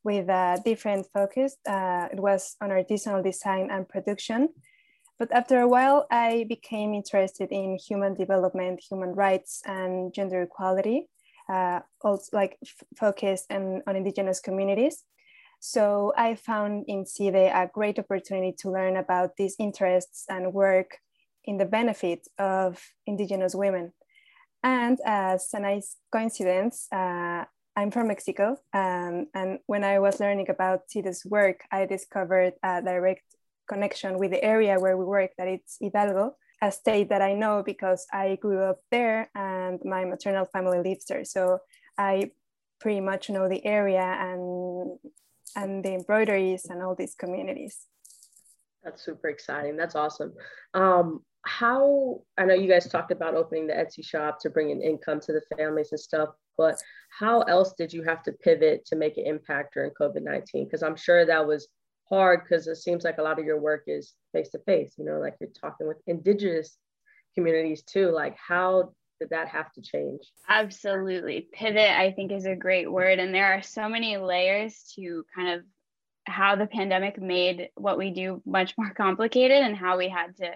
with 0.02 0.26
a 0.30 0.62
different 0.64 1.06
focus. 1.12 1.50
Uh, 1.68 2.06
it 2.14 2.20
was 2.28 2.56
on 2.62 2.70
artisanal 2.70 3.22
design 3.22 3.68
and 3.70 3.86
production. 3.86 4.48
But 5.18 5.30
after 5.32 5.60
a 5.60 5.68
while, 5.68 6.06
I 6.10 6.46
became 6.48 6.94
interested 6.94 7.48
in 7.52 7.76
human 7.76 8.14
development, 8.14 8.80
human 8.88 9.12
rights, 9.12 9.60
and 9.66 10.14
gender 10.14 10.40
equality, 10.48 10.98
uh, 11.52 11.80
also 12.00 12.28
like 12.32 12.56
focused 12.96 13.52
on, 13.52 13.82
on 13.86 13.96
indigenous 13.96 14.40
communities. 14.40 15.04
So 15.60 16.14
I 16.16 16.34
found 16.36 16.86
in 16.88 17.04
PSYDEH 17.04 17.52
a 17.54 17.70
great 17.72 17.98
opportunity 17.98 18.54
to 18.60 18.70
learn 18.70 18.96
about 18.96 19.36
these 19.36 19.56
interests 19.58 20.24
and 20.28 20.54
work 20.54 20.98
in 21.44 21.58
the 21.58 21.66
benefit 21.66 22.26
of 22.38 22.82
indigenous 23.06 23.54
women. 23.54 23.92
And 24.62 24.98
as 25.04 25.50
a 25.52 25.60
nice 25.60 25.96
coincidence, 26.10 26.88
uh, 26.90 27.44
I'm 27.76 27.90
from 27.90 28.08
Mexico. 28.08 28.56
Um, 28.72 29.26
and 29.34 29.58
when 29.66 29.84
I 29.84 29.98
was 29.98 30.18
learning 30.18 30.48
about 30.48 30.88
PSYDEH's 30.88 31.26
work, 31.26 31.60
I 31.70 31.84
discovered 31.84 32.54
a 32.62 32.80
direct 32.82 33.24
connection 33.68 34.18
with 34.18 34.30
the 34.30 34.42
area 34.42 34.78
where 34.78 34.96
we 34.96 35.04
work, 35.04 35.32
that 35.36 35.46
it's 35.46 35.76
Hidalgo, 35.78 36.36
a 36.62 36.72
state 36.72 37.10
that 37.10 37.22
I 37.22 37.34
know 37.34 37.62
because 37.62 38.06
I 38.12 38.36
grew 38.40 38.62
up 38.62 38.78
there 38.90 39.30
and 39.34 39.78
my 39.84 40.06
maternal 40.06 40.46
family 40.46 40.80
lives 40.82 41.04
there. 41.04 41.24
So 41.24 41.60
I 41.98 42.32
pretty 42.80 43.00
much 43.00 43.28
know 43.28 43.46
the 43.48 43.64
area 43.64 44.16
and 44.18 44.98
and 45.56 45.84
the 45.84 45.94
embroideries 45.94 46.66
and 46.66 46.82
all 46.82 46.94
these 46.94 47.14
communities. 47.14 47.86
That's 48.82 49.04
super 49.04 49.28
exciting. 49.28 49.76
That's 49.76 49.94
awesome. 49.94 50.32
Um, 50.74 51.20
how 51.42 52.22
I 52.36 52.44
know 52.44 52.54
you 52.54 52.68
guys 52.68 52.88
talked 52.88 53.12
about 53.12 53.34
opening 53.34 53.66
the 53.66 53.74
Etsy 53.74 54.04
shop 54.04 54.38
to 54.40 54.50
bring 54.50 54.70
in 54.70 54.82
income 54.82 55.20
to 55.20 55.32
the 55.32 55.42
families 55.56 55.92
and 55.92 56.00
stuff, 56.00 56.30
but 56.58 56.80
how 57.18 57.42
else 57.42 57.74
did 57.76 57.92
you 57.92 58.02
have 58.02 58.22
to 58.24 58.32
pivot 58.32 58.84
to 58.86 58.96
make 58.96 59.16
an 59.16 59.26
impact 59.26 59.74
during 59.74 59.90
COVID 59.92 60.22
19? 60.22 60.64
Because 60.64 60.82
I'm 60.82 60.96
sure 60.96 61.24
that 61.24 61.46
was 61.46 61.68
hard 62.08 62.42
because 62.42 62.66
it 62.66 62.76
seems 62.76 63.04
like 63.04 63.18
a 63.18 63.22
lot 63.22 63.38
of 63.38 63.44
your 63.44 63.60
work 63.60 63.84
is 63.86 64.14
face 64.32 64.50
to 64.50 64.58
face, 64.60 64.94
you 64.98 65.04
know, 65.04 65.18
like 65.18 65.36
you're 65.40 65.50
talking 65.60 65.86
with 65.86 65.98
indigenous 66.06 66.76
communities 67.34 67.82
too. 67.82 68.10
Like, 68.10 68.36
how 68.36 68.92
did 69.20 69.30
that 69.30 69.48
have 69.48 69.72
to 69.74 69.82
change? 69.82 70.22
Absolutely. 70.48 71.46
Pivot, 71.52 71.90
I 71.90 72.12
think, 72.12 72.32
is 72.32 72.46
a 72.46 72.56
great 72.56 72.90
word. 72.90 73.18
And 73.18 73.34
there 73.34 73.52
are 73.52 73.62
so 73.62 73.88
many 73.88 74.16
layers 74.16 74.92
to 74.96 75.24
kind 75.34 75.50
of 75.50 75.64
how 76.26 76.56
the 76.56 76.66
pandemic 76.66 77.20
made 77.20 77.68
what 77.76 77.98
we 77.98 78.10
do 78.10 78.42
much 78.44 78.74
more 78.76 78.90
complicated 78.96 79.62
and 79.62 79.76
how 79.76 79.98
we 79.98 80.08
had 80.08 80.36
to 80.38 80.52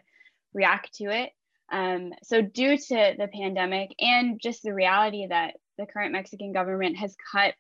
react 0.53 0.95
to 0.95 1.05
it. 1.05 1.31
Um, 1.73 2.13
so, 2.23 2.43
due 2.43 2.77
to 2.77 3.15
the 3.19 3.29
pandemic 3.33 3.95
and 3.99 4.39
just 4.41 4.63
the 4.63 4.75
reality 4.75 5.27
that 5.29 5.55
the 5.79 5.87
current 5.87 6.13
Mexican 6.13 6.53
government 6.53 6.97
has 6.99 7.17
cut 7.33 7.55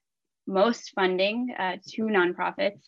most 0.46 0.92
funding 0.94 1.54
uh, 1.58 1.76
to 1.88 2.02
nonprofits, 2.02 2.80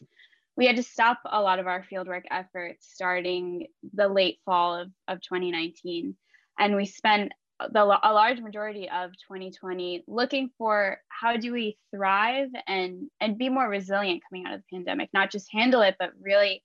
we 0.57 0.67
had 0.67 0.77
to 0.77 0.83
stop 0.83 1.21
a 1.25 1.41
lot 1.41 1.59
of 1.59 1.67
our 1.67 1.85
fieldwork 1.91 2.23
efforts 2.31 2.89
starting 2.93 3.67
the 3.95 4.09
late 4.09 4.39
fall 4.45 4.77
of, 4.77 4.89
of 5.09 5.21
2019. 5.23 6.17
And 6.59 6.77
we 6.77 6.87
spent 6.87 7.33
the, 7.59 7.83
a 7.83 8.13
large 8.13 8.41
majority 8.41 8.89
of 8.89 9.13
2020 9.29 10.05
looking 10.07 10.51
for 10.59 11.01
how 11.09 11.37
do 11.37 11.53
we 11.53 11.79
thrive 11.95 12.49
and 12.67 13.11
and 13.21 13.39
be 13.39 13.49
more 13.49 13.69
resilient 13.69 14.23
coming 14.29 14.47
out 14.47 14.53
of 14.53 14.61
the 14.61 14.77
pandemic 14.77 15.09
not 15.15 15.31
just 15.31 15.51
handle 15.51 15.81
it 15.81 15.97
but 15.99 16.13
really 16.21 16.63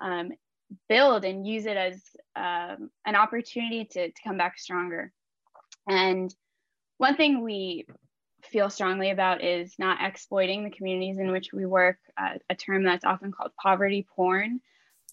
um, 0.00 0.32
build 0.88 1.24
and 1.24 1.46
use 1.46 1.66
it 1.66 1.76
as 1.76 2.02
um, 2.34 2.90
an 3.04 3.16
opportunity 3.16 3.84
to, 3.84 4.10
to 4.10 4.22
come 4.24 4.36
back 4.36 4.58
stronger. 4.58 5.12
And 5.88 6.34
one 6.98 7.16
thing 7.16 7.42
we 7.42 7.86
feel 8.44 8.70
strongly 8.70 9.10
about 9.10 9.42
is 9.42 9.74
not 9.78 9.98
exploiting 10.00 10.64
the 10.64 10.70
communities 10.70 11.18
in 11.18 11.30
which 11.30 11.52
we 11.52 11.66
work 11.66 11.98
uh, 12.16 12.34
a 12.48 12.54
term 12.54 12.84
that's 12.84 13.04
often 13.04 13.32
called 13.32 13.52
poverty 13.60 14.06
porn 14.14 14.60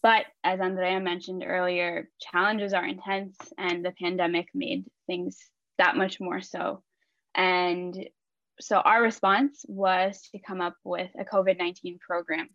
but 0.03 0.25
as 0.43 0.59
Andrea 0.59 0.99
mentioned 0.99 1.45
earlier, 1.47 2.09
challenges 2.19 2.73
are 2.73 2.85
intense 2.85 3.37
and 3.57 3.83
the 3.83 3.93
pandemic 3.99 4.49
made 4.53 4.85
things 5.07 5.39
that 5.77 5.95
much 5.95 6.19
more 6.19 6.41
so. 6.41 6.83
And 7.33 8.07
so 8.59 8.77
our 8.77 9.01
response 9.01 9.65
was 9.67 10.29
to 10.33 10.39
come 10.39 10.61
up 10.61 10.75
with 10.83 11.09
a 11.17 11.23
COVID 11.23 11.57
19 11.57 11.99
program 12.05 12.49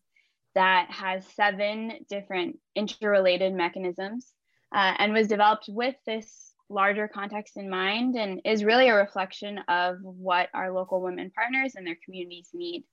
that 0.55 0.91
has 0.91 1.27
seven 1.35 1.93
different 2.09 2.59
interrelated 2.77 3.55
mechanisms 3.55 4.33
uh, 4.75 4.95
and 4.99 5.13
was 5.13 5.29
developed 5.29 5.67
with 5.69 5.95
this 6.07 6.53
larger 6.71 7.09
context 7.09 7.57
in 7.57 7.71
mind 7.71 8.15
and 8.17 8.43
is 8.45 8.63
really 8.63 8.89
a 8.89 8.95
reflection 8.95 9.59
of 9.69 9.97
what 10.03 10.49
our 10.53 10.71
local 10.71 11.01
women 11.01 11.31
partners 11.35 11.75
and 11.75 11.87
their 11.87 11.97
communities 12.05 12.51
need. 12.53 12.85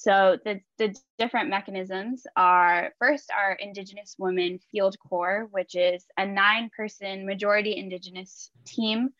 So 0.00 0.38
the, 0.46 0.62
the 0.78 0.96
different 1.18 1.50
mechanisms 1.50 2.26
are 2.34 2.94
first 2.98 3.30
our 3.36 3.52
Indigenous 3.52 4.16
Women 4.18 4.58
Field 4.72 4.96
Corps, 4.98 5.46
which 5.50 5.74
is 5.74 6.06
a 6.16 6.24
nine 6.24 6.70
person 6.74 7.26
majority 7.26 7.76
Indigenous 7.76 8.50
team 8.64 9.10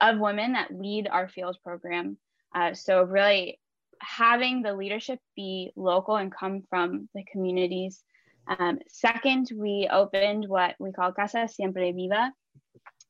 of 0.00 0.18
women 0.18 0.54
that 0.54 0.72
lead 0.72 1.08
our 1.08 1.28
field 1.28 1.58
program. 1.62 2.16
Uh, 2.54 2.72
so 2.72 3.02
really 3.02 3.60
having 4.00 4.62
the 4.62 4.72
leadership 4.72 5.18
be 5.36 5.72
local 5.76 6.16
and 6.16 6.34
come 6.34 6.62
from 6.70 7.10
the 7.14 7.22
communities. 7.30 8.02
Um, 8.48 8.78
second, 8.88 9.50
we 9.54 9.90
opened 9.92 10.48
what 10.48 10.74
we 10.78 10.90
call 10.90 11.12
Casa 11.12 11.48
Siempre 11.48 11.92
Viva, 11.92 12.32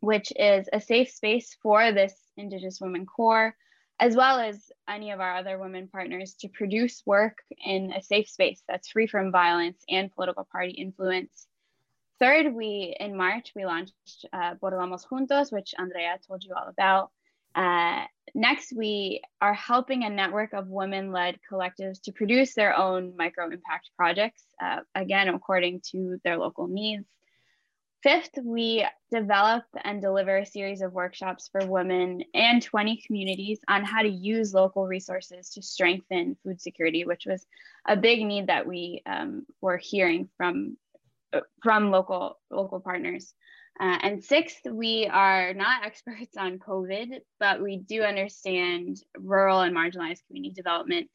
which 0.01 0.33
is 0.35 0.69
a 0.73 0.81
safe 0.81 1.11
space 1.11 1.57
for 1.63 1.93
this 1.93 2.13
Indigenous 2.37 2.81
Women 2.81 3.07
Corps 3.07 3.55
as 4.01 4.17
well 4.17 4.41
as 4.41 4.73
any 4.89 5.11
of 5.11 5.21
our 5.21 5.37
other 5.37 5.59
women 5.59 5.87
partners 5.87 6.35
to 6.41 6.49
produce 6.49 7.03
work 7.05 7.39
in 7.65 7.93
a 7.93 8.03
safe 8.03 8.29
space 8.29 8.63
that's 8.67 8.89
free 8.89 9.07
from 9.07 9.31
violence 9.31 9.79
and 9.89 10.11
political 10.11 10.49
party 10.51 10.73
influence. 10.73 11.47
Third, 12.19 12.55
we 12.55 12.97
in 12.99 13.17
March 13.17 13.53
we 13.55 13.65
launched 13.65 14.27
uh, 14.33 14.55
Bordamos 14.55 15.07
Juntos, 15.07 15.53
which 15.53 15.75
Andrea 15.79 16.19
told 16.27 16.43
you 16.43 16.55
all 16.55 16.69
about. 16.69 17.11
Uh, 17.55 18.05
next, 18.35 18.73
we 18.75 19.23
are 19.41 19.55
helping 19.55 20.05
a 20.05 20.11
network 20.11 20.53
of 20.55 20.69
women-led 20.69 21.39
collectives 21.51 22.01
to 22.03 22.13
produce 22.13 22.55
their 22.55 22.77
own 22.77 23.15
micro-impact 23.17 23.91
projects, 23.97 24.45
uh, 24.63 24.81
again 24.95 25.29
according 25.29 25.81
to 25.93 26.19
their 26.25 26.39
local 26.39 26.69
needs. 26.69 27.07
Fifth, 28.03 28.39
we 28.43 28.87
develop 29.13 29.65
and 29.85 30.01
deliver 30.01 30.39
a 30.39 30.47
series 30.47 30.81
of 30.81 30.95
workshops 30.95 31.51
for 31.53 31.67
women 31.67 32.25
and 32.33 32.63
20 32.63 33.03
communities 33.07 33.61
on 33.69 33.85
how 33.85 34.01
to 34.01 34.09
use 34.09 34.55
local 34.55 34.87
resources 34.87 35.51
to 35.51 35.63
strengthen 35.63 36.37
food 36.43 36.63
security, 36.63 37.05
which 37.05 37.27
was 37.27 37.45
a 37.87 37.97
big 37.97 38.25
need 38.25 38.47
that 38.47 38.67
we 38.67 39.03
um, 39.05 39.45
were 39.61 39.77
hearing 39.77 40.31
from, 40.39 40.79
from 41.63 41.91
local, 41.91 42.39
local 42.51 42.81
partners. 42.81 43.35
Uh, 43.79 43.99
and 44.03 44.25
sixth, 44.25 44.61
we 44.71 45.07
are 45.07 45.53
not 45.53 45.85
experts 45.85 46.39
on 46.39 46.59
COVID, 46.59 47.19
but 47.39 47.63
we 47.63 47.77
do 47.77 48.03
understand 48.03 48.97
rural 49.19 49.61
and 49.61 49.77
marginalized 49.77 50.27
community 50.27 50.55
development 50.55 51.11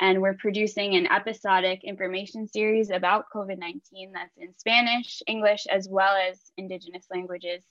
and 0.00 0.22
we're 0.22 0.34
producing 0.34 0.94
an 0.94 1.06
episodic 1.10 1.82
information 1.82 2.46
series 2.46 2.90
about 2.90 3.26
COVID 3.34 3.58
19 3.58 4.12
that's 4.12 4.36
in 4.36 4.56
Spanish, 4.56 5.22
English, 5.26 5.66
as 5.66 5.88
well 5.88 6.14
as 6.16 6.52
Indigenous 6.56 7.06
languages 7.10 7.64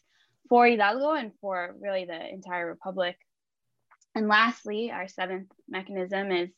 for 0.49 0.67
Hidalgo 0.67 1.11
and 1.11 1.31
for 1.39 1.75
really 1.79 2.05
the 2.05 2.33
entire 2.33 2.67
Republic. 2.67 3.17
And 4.15 4.27
lastly, 4.27 4.91
our 4.91 5.07
seventh 5.07 5.51
mechanism 5.69 6.31
is 6.31 6.49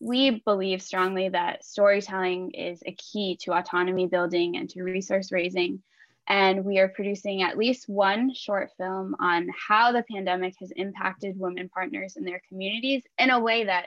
we 0.00 0.42
believe 0.44 0.82
strongly 0.82 1.30
that 1.30 1.64
storytelling 1.64 2.52
is 2.52 2.82
a 2.86 2.92
key 2.92 3.36
to 3.42 3.52
autonomy 3.52 4.06
building 4.06 4.56
and 4.56 4.68
to 4.70 4.82
resource 4.82 5.32
raising. 5.32 5.82
And 6.28 6.64
we 6.64 6.78
are 6.78 6.88
producing 6.88 7.42
at 7.42 7.56
least 7.56 7.88
one 7.88 8.34
short 8.34 8.70
film 8.76 9.16
on 9.18 9.48
how 9.68 9.92
the 9.92 10.04
pandemic 10.12 10.54
has 10.60 10.70
impacted 10.76 11.38
women 11.38 11.68
partners 11.70 12.16
in 12.16 12.24
their 12.24 12.42
communities 12.48 13.02
in 13.18 13.30
a 13.30 13.40
way 13.40 13.64
that 13.64 13.86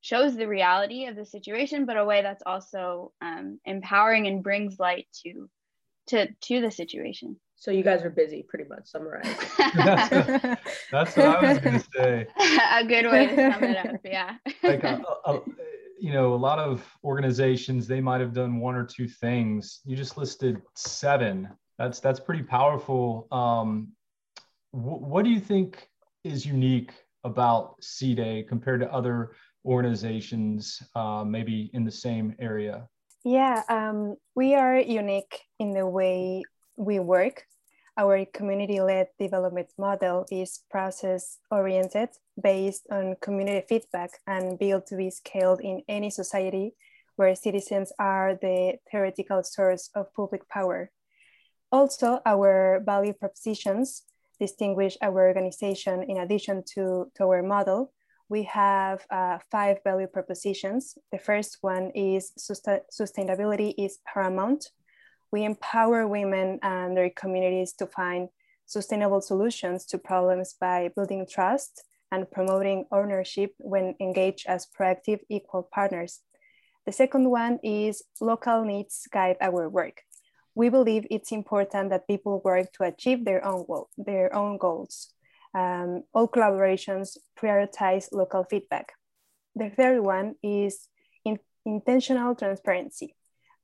shows 0.00 0.36
the 0.36 0.46
reality 0.46 1.06
of 1.06 1.16
the 1.16 1.24
situation, 1.24 1.86
but 1.86 1.96
a 1.96 2.04
way 2.04 2.22
that's 2.22 2.42
also 2.46 3.12
um, 3.20 3.58
empowering 3.64 4.26
and 4.26 4.42
brings 4.42 4.78
light 4.78 5.06
to 5.24 5.48
to 6.08 6.28
to 6.42 6.60
the 6.60 6.70
situation. 6.70 7.36
So 7.60 7.72
you 7.72 7.82
guys 7.82 8.02
are 8.02 8.10
busy, 8.10 8.44
pretty 8.48 8.66
much. 8.68 8.86
Summarize. 8.86 9.26
that's, 9.58 10.10
that's, 10.92 11.16
what 11.16 11.26
I 11.26 11.52
was 11.52 11.58
going 11.58 11.80
to 11.80 11.86
say. 11.92 12.26
a 12.38 12.84
good 12.84 13.10
way 13.10 13.26
to 13.26 13.52
sum 13.52 13.64
it 13.64 13.76
up. 13.76 14.00
Yeah. 14.04 14.36
like 14.62 14.84
a, 14.84 15.02
a, 15.24 15.40
you 15.98 16.12
know, 16.12 16.34
a 16.34 16.36
lot 16.36 16.60
of 16.60 16.86
organizations 17.02 17.88
they 17.88 18.00
might 18.00 18.20
have 18.20 18.32
done 18.32 18.60
one 18.60 18.76
or 18.76 18.84
two 18.84 19.08
things. 19.08 19.80
You 19.84 19.96
just 19.96 20.16
listed 20.16 20.62
seven. 20.76 21.48
That's 21.78 21.98
that's 21.98 22.20
pretty 22.20 22.44
powerful. 22.44 23.26
Um, 23.32 23.88
wh- 24.70 25.02
what 25.02 25.24
do 25.24 25.30
you 25.30 25.40
think 25.40 25.88
is 26.22 26.46
unique 26.46 26.92
about 27.24 27.80
PSYDEH 27.80 28.46
compared 28.48 28.80
to 28.80 28.92
other 28.92 29.32
organizations, 29.64 30.82
uh, 30.94 31.24
maybe 31.24 31.70
in 31.74 31.84
the 31.84 31.90
same 31.90 32.34
area? 32.38 32.88
Yeah, 33.24 33.62
um, 33.68 34.16
we 34.34 34.54
are 34.54 34.78
unique 34.78 35.40
in 35.58 35.72
the 35.72 35.86
way 35.86 36.42
we 36.76 36.98
work. 36.98 37.44
Our 37.96 38.24
community-led 38.26 39.08
development 39.18 39.70
model 39.76 40.24
is 40.30 40.60
process-oriented, 40.70 42.10
based 42.40 42.86
on 42.92 43.16
community 43.20 43.66
feedback 43.68 44.10
and 44.26 44.58
built 44.58 44.86
to 44.86 44.96
be 44.96 45.10
scaled 45.10 45.60
in 45.60 45.82
any 45.88 46.10
society 46.10 46.74
where 47.16 47.34
citizens 47.34 47.92
are 47.98 48.38
the 48.40 48.78
theoretical 48.88 49.42
source 49.42 49.90
of 49.96 50.14
public 50.14 50.48
power. 50.48 50.92
Also, 51.72 52.20
our 52.24 52.80
value 52.86 53.12
propositions 53.12 54.04
distinguish 54.38 54.96
our 55.02 55.26
organization 55.26 56.04
in 56.04 56.18
addition 56.18 56.62
to, 56.74 57.10
to 57.16 57.24
our 57.24 57.42
model. 57.42 57.92
We 58.28 58.42
have 58.44 59.06
uh, 59.10 59.38
five 59.50 59.78
value 59.84 60.06
propositions. 60.06 60.98
The 61.12 61.18
first 61.18 61.58
one 61.62 61.90
is 61.94 62.32
sustainability 62.36 63.74
is 63.78 63.98
paramount 64.12 64.70
we 65.30 65.44
empower 65.44 66.06
women 66.06 66.58
and 66.62 66.96
their 66.96 67.10
communities 67.10 67.72
to 67.74 67.86
find 67.86 68.28
sustainable 68.66 69.20
solutions 69.20 69.84
to 69.86 69.98
problems 69.98 70.54
by 70.58 70.90
building 70.96 71.26
trust 71.28 71.84
and 72.10 72.30
promoting 72.30 72.86
ownership 72.90 73.52
when 73.58 73.94
engaged 74.00 74.46
as 74.48 74.66
proactive 74.66 75.20
equal 75.28 75.68
partners. 75.72 76.20
The 76.86 76.92
second 76.92 77.30
one 77.30 77.58
is 77.62 78.02
local 78.20 78.64
needs 78.64 79.06
guide 79.12 79.36
our 79.42 79.68
work. 79.68 80.02
We 80.54 80.70
believe 80.70 81.06
it's 81.10 81.32
important 81.32 81.90
that 81.90 82.08
people 82.08 82.40
work 82.42 82.72
to 82.74 82.84
achieve 82.84 83.24
their 83.24 83.44
own, 83.44 83.66
their 83.98 84.34
own 84.34 84.56
goals. 84.56 85.12
Um, 85.54 86.04
all 86.12 86.28
collaborations 86.28 87.16
prioritize 87.40 88.12
local 88.12 88.44
feedback. 88.44 88.92
The 89.54 89.70
third 89.70 90.00
one 90.00 90.34
is 90.42 90.88
in, 91.24 91.38
intentional 91.64 92.34
transparency. 92.34 93.14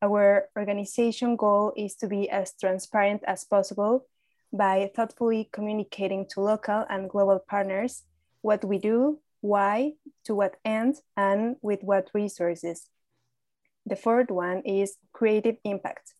Our 0.02 0.48
organization 0.56 1.36
goal 1.36 1.72
is 1.76 1.94
to 1.96 2.08
be 2.08 2.28
as 2.28 2.52
transparent 2.58 3.22
as 3.26 3.44
possible 3.44 4.06
by 4.52 4.90
thoughtfully 4.94 5.48
communicating 5.52 6.26
to 6.30 6.40
local 6.40 6.84
and 6.88 7.10
global 7.10 7.38
partners 7.48 8.02
what 8.42 8.64
we 8.64 8.78
do, 8.78 9.18
why, 9.40 9.92
to 10.24 10.34
what 10.34 10.56
end, 10.64 10.96
and 11.16 11.56
with 11.62 11.82
what 11.82 12.10
resources. 12.14 12.88
The 13.86 13.96
fourth 13.96 14.30
one 14.30 14.62
is 14.64 14.96
creative 15.12 15.56
impact. 15.64 16.14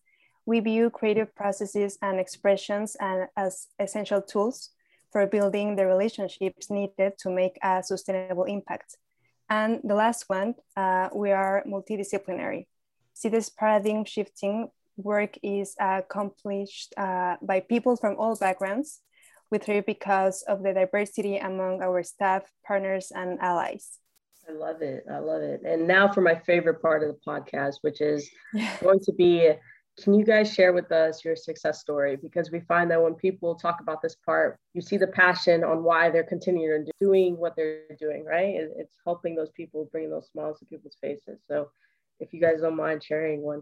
We 0.45 0.59
view 0.59 0.89
creative 0.89 1.33
processes 1.35 1.97
and 2.01 2.19
expressions 2.19 2.95
as 3.35 3.67
essential 3.79 4.21
tools 4.21 4.69
for 5.15 5.25
building 5.25 5.77
the 5.77 5.85
relationships 5.87 6.69
needed 6.69 7.13
to 7.19 7.29
make 7.29 7.55
a 7.63 7.81
sustainable 7.81 8.43
impact. 8.43 8.97
And 9.49 9.79
the 9.81 9.95
last 9.95 10.25
one, 10.27 10.55
uh, 10.75 11.07
we 11.15 11.31
are 11.31 11.63
multidisciplinary 11.65 12.65
see 13.15 13.29
this 13.29 13.49
paradigm 13.49 14.05
shifting 14.05 14.69
work 14.97 15.37
is 15.41 15.75
accomplished 15.79 16.93
uh, 16.97 17.35
by 17.41 17.61
people 17.61 17.95
from 17.95 18.15
all 18.19 18.35
backgrounds 18.35 19.01
with 19.49 19.65
her 19.65 19.81
because 19.81 20.43
of 20.43 20.63
the 20.63 20.73
diversity 20.73 21.37
among 21.37 21.81
our 21.81 22.03
staff, 22.03 22.43
partners, 22.65 23.11
and 23.15 23.39
allies. 23.39 23.99
I 24.47 24.51
love 24.51 24.81
it. 24.81 25.05
I 25.11 25.19
love 25.19 25.41
it. 25.41 25.61
And 25.65 25.87
now 25.87 26.11
for 26.11 26.21
my 26.21 26.35
favorite 26.35 26.81
part 26.81 27.03
of 27.03 27.15
the 27.15 27.19
podcast, 27.25 27.75
which 27.81 28.01
is 28.01 28.29
yeah. 28.53 28.75
going 28.83 28.99
to 28.99 29.13
be 29.13 29.51
can 30.01 30.13
you 30.13 30.25
guys 30.25 30.53
share 30.53 30.73
with 30.73 30.91
us 30.91 31.23
your 31.23 31.35
success 31.35 31.79
story? 31.79 32.17
Because 32.17 32.51
we 32.51 32.59
find 32.61 32.91
that 32.91 33.01
when 33.01 33.13
people 33.13 33.55
talk 33.55 33.79
about 33.79 34.01
this 34.01 34.15
part, 34.15 34.59
you 34.73 34.81
see 34.81 34.97
the 34.97 35.07
passion 35.07 35.63
on 35.63 35.83
why 35.83 36.09
they're 36.09 36.23
continuing 36.23 36.85
doing 36.99 37.37
what 37.37 37.55
they're 37.55 37.95
doing, 37.99 38.25
right? 38.25 38.55
It's 38.77 38.97
helping 39.05 39.35
those 39.35 39.51
people, 39.51 39.87
bringing 39.91 40.09
those 40.09 40.27
smiles 40.31 40.59
to 40.59 40.65
people's 40.65 40.97
faces. 40.99 41.39
So 41.47 41.69
if 42.19 42.33
you 42.33 42.41
guys 42.41 42.61
don't 42.61 42.75
mind 42.75 43.03
sharing 43.03 43.41
one. 43.41 43.61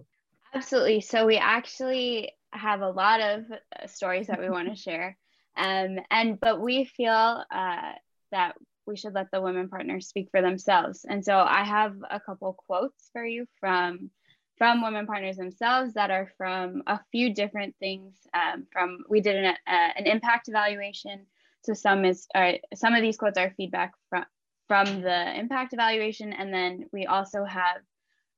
Absolutely. 0.54 1.02
So 1.02 1.26
we 1.26 1.38
actually 1.38 2.32
have 2.52 2.82
a 2.82 2.89
lot 2.89 3.19
of 3.22 3.46
uh, 3.52 3.88
stories 3.88 4.28
that 4.28 4.39
we 4.39 4.50
want 4.50 4.69
to 4.69 4.76
share. 4.82 5.17
Um, 5.56 6.00
and 6.10 6.39
but 6.39 6.60
we 6.60 6.86
feel 6.86 7.43
uh, 7.52 7.91
that 8.32 8.56
we 8.88 8.98
should 8.98 9.13
let 9.13 9.30
the 9.32 9.41
women 9.41 9.69
partners 9.69 10.08
speak 10.08 10.30
for 10.32 10.41
themselves. 10.41 11.06
And 11.08 11.24
so 11.24 11.38
I 11.38 11.63
have 11.63 11.96
a 12.10 12.19
couple 12.19 12.54
quotes 12.67 13.10
for 13.13 13.24
you 13.24 13.46
from 13.60 14.10
from 14.58 14.82
women 14.82 15.06
partners 15.08 15.38
themselves 15.38 15.94
that 15.94 16.12
are 16.12 16.32
from 16.38 16.84
a 16.88 17.00
few 17.12 17.34
different 17.34 17.76
things. 17.80 18.16
Um, 18.34 18.68
from 18.72 19.00
we 19.10 19.22
did 19.22 19.36
an, 19.36 19.46
uh, 19.46 19.89
an 19.98 20.06
impact 20.08 20.48
evaluation. 20.48 21.26
So 21.63 21.74
some 21.74 22.06
is 22.06 22.28
uh, 22.36 22.54
some 22.76 22.94
of 22.94 23.02
these 23.02 23.18
quotes 23.18 23.38
are 23.38 23.54
feedback 23.58 23.94
from 24.10 24.26
from 24.68 25.02
the 25.02 25.39
impact 25.39 25.74
evaluation, 25.74 26.34
and 26.34 26.54
then 26.54 26.86
we 26.92 27.06
also 27.06 27.44
have 27.46 27.82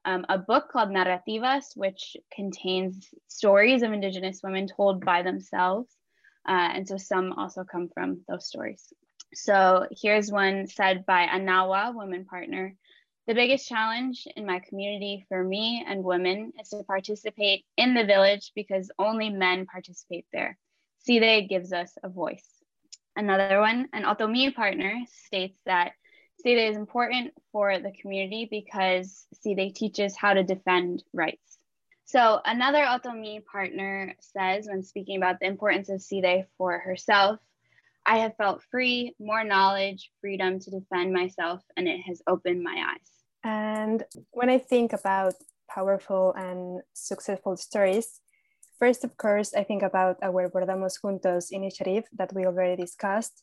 um, 0.06 0.26
a 0.30 0.38
book 0.38 0.70
called 0.72 0.90
Narrativas, 0.90 1.76
which 1.76 2.16
contains 2.32 3.10
stories 3.28 3.82
of 3.84 3.92
Indigenous 3.92 4.42
women 4.44 4.68
told 4.68 5.04
by 5.04 5.24
themselves. 5.24 5.90
Uh, 6.48 6.70
and 6.74 6.88
so 6.88 6.98
some 6.98 7.34
also 7.34 7.64
come 7.64 7.90
from 7.94 8.22
those 8.28 8.48
stories. 8.48 8.94
So 9.34 9.88
here's 9.92 10.32
one 10.32 10.68
said 10.68 11.06
by 11.06 11.24
a 11.24 11.40
Nahua, 11.40 11.94
woman 11.94 12.26
partner. 12.26 12.76
The 13.28 13.34
biggest 13.34 13.68
challenge 13.68 14.28
in 14.36 14.46
my 14.46 14.60
community 14.60 15.26
for 15.30 15.44
me 15.44 15.84
and 15.88 16.04
women 16.04 16.54
is 16.62 16.70
to 16.70 16.84
participate 16.84 17.66
in 17.76 17.96
the 17.96 18.04
village 18.04 18.52
because 18.54 18.92
only 19.00 19.32
men 19.32 19.66
participate 19.66 20.28
there. 20.32 20.60
PSYDEH 21.08 21.50
gives 21.50 21.74
us 21.74 21.98
a 22.04 22.10
voice. 22.10 22.48
Another 23.16 23.60
one, 23.60 23.90
an 23.94 24.04
Otomi 24.04 24.54
partner, 24.54 24.94
states 25.26 25.58
that 25.66 25.94
PSYDEH 26.46 26.70
is 26.70 26.78
important 26.78 27.34
for 27.52 27.80
the 27.80 27.94
community 28.00 28.48
because 28.50 29.26
PSYDEH 29.34 29.74
teaches 29.74 30.16
how 30.16 30.36
to 30.36 30.44
defend 30.44 31.04
rights. 31.12 31.58
So 32.04 32.40
another 32.46 32.86
Otomi 32.86 33.44
partner 33.44 34.14
says 34.20 34.68
when 34.68 34.84
speaking 34.84 35.18
about 35.18 35.40
the 35.40 35.48
importance 35.48 35.90
of 35.90 36.00
PSYDEH 36.00 36.46
for 36.60 36.78
herself, 36.78 37.40
I 38.06 38.18
have 38.20 38.36
felt 38.38 38.62
free, 38.70 39.16
more 39.20 39.44
knowledge, 39.44 40.12
freedom 40.22 40.60
to 40.60 40.72
defend 40.72 41.14
myself, 41.14 41.62
and 41.76 41.88
it 41.88 42.02
has 42.02 42.22
opened 42.28 42.64
my 42.64 42.78
eyes. 42.92 43.12
And 43.44 44.04
when 44.32 44.50
I 44.50 44.58
think 44.58 44.94
about 44.94 45.34
powerful 45.70 46.34
and 46.34 46.82
successful 46.94 47.58
stories, 47.58 48.22
first, 48.80 49.04
of 49.04 49.18
course, 49.18 49.54
I 49.54 49.64
think 49.64 49.82
about 49.82 50.18
our 50.22 50.50
Bordamos 50.50 51.00
Juntos 51.04 51.48
initiative 51.52 52.04
that 52.18 52.34
we 52.34 52.46
already 52.46 52.82
discussed, 52.82 53.42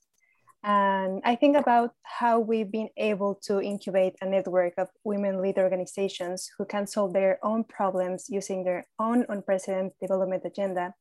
and 0.65 1.21
I 1.25 1.35
think 1.35 1.57
about 1.57 1.91
how 2.05 2.39
we've 2.39 2.71
been 2.71 2.91
able 2.97 3.35
to 3.47 3.61
incubate 3.61 4.15
a 4.21 4.27
network 4.27 4.75
of 4.79 4.89
women 5.03 5.43
led 5.43 5.59
organizations 5.59 6.49
who 6.57 6.65
can 6.65 6.87
solve 6.87 7.13
their 7.13 7.41
own 7.43 7.65
problems 7.65 8.27
using 8.29 8.63
their 8.63 8.85
own 9.01 9.27
unprecedented 9.29 9.99
development 10.01 10.45
agenda. 10.45 10.95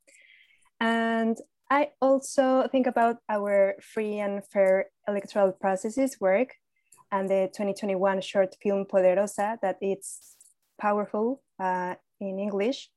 And 0.79 1.37
I 1.71 1.91
also 2.01 2.67
think 2.69 2.85
about 2.85 3.19
our 3.29 3.75
free 3.81 4.19
and 4.19 4.45
fair 4.45 4.87
electoral 5.07 5.53
processes 5.53 6.17
work 6.19 6.55
and 7.13 7.29
the 7.29 7.47
2021 7.53 8.19
short 8.19 8.57
film 8.61 8.85
Poderosa 8.85 9.57
that 9.61 9.77
it's 9.79 10.35
powerful 10.77 11.41
uh, 11.61 11.95
in 12.19 12.39
English, 12.39 12.89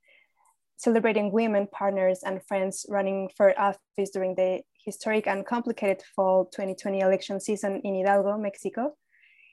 celebrating 0.75 1.31
women, 1.31 1.67
partners, 1.71 2.19
and 2.25 2.43
friends 2.43 2.85
running 2.89 3.29
for 3.37 3.57
office 3.57 4.09
during 4.13 4.35
the 4.35 4.59
historic 4.83 5.25
and 5.25 5.45
complicated 5.45 6.03
fall 6.13 6.43
2020 6.43 6.99
election 6.99 7.39
season 7.39 7.79
in 7.85 7.95
Hidalgo, 7.95 8.37
Mexico. 8.37 8.97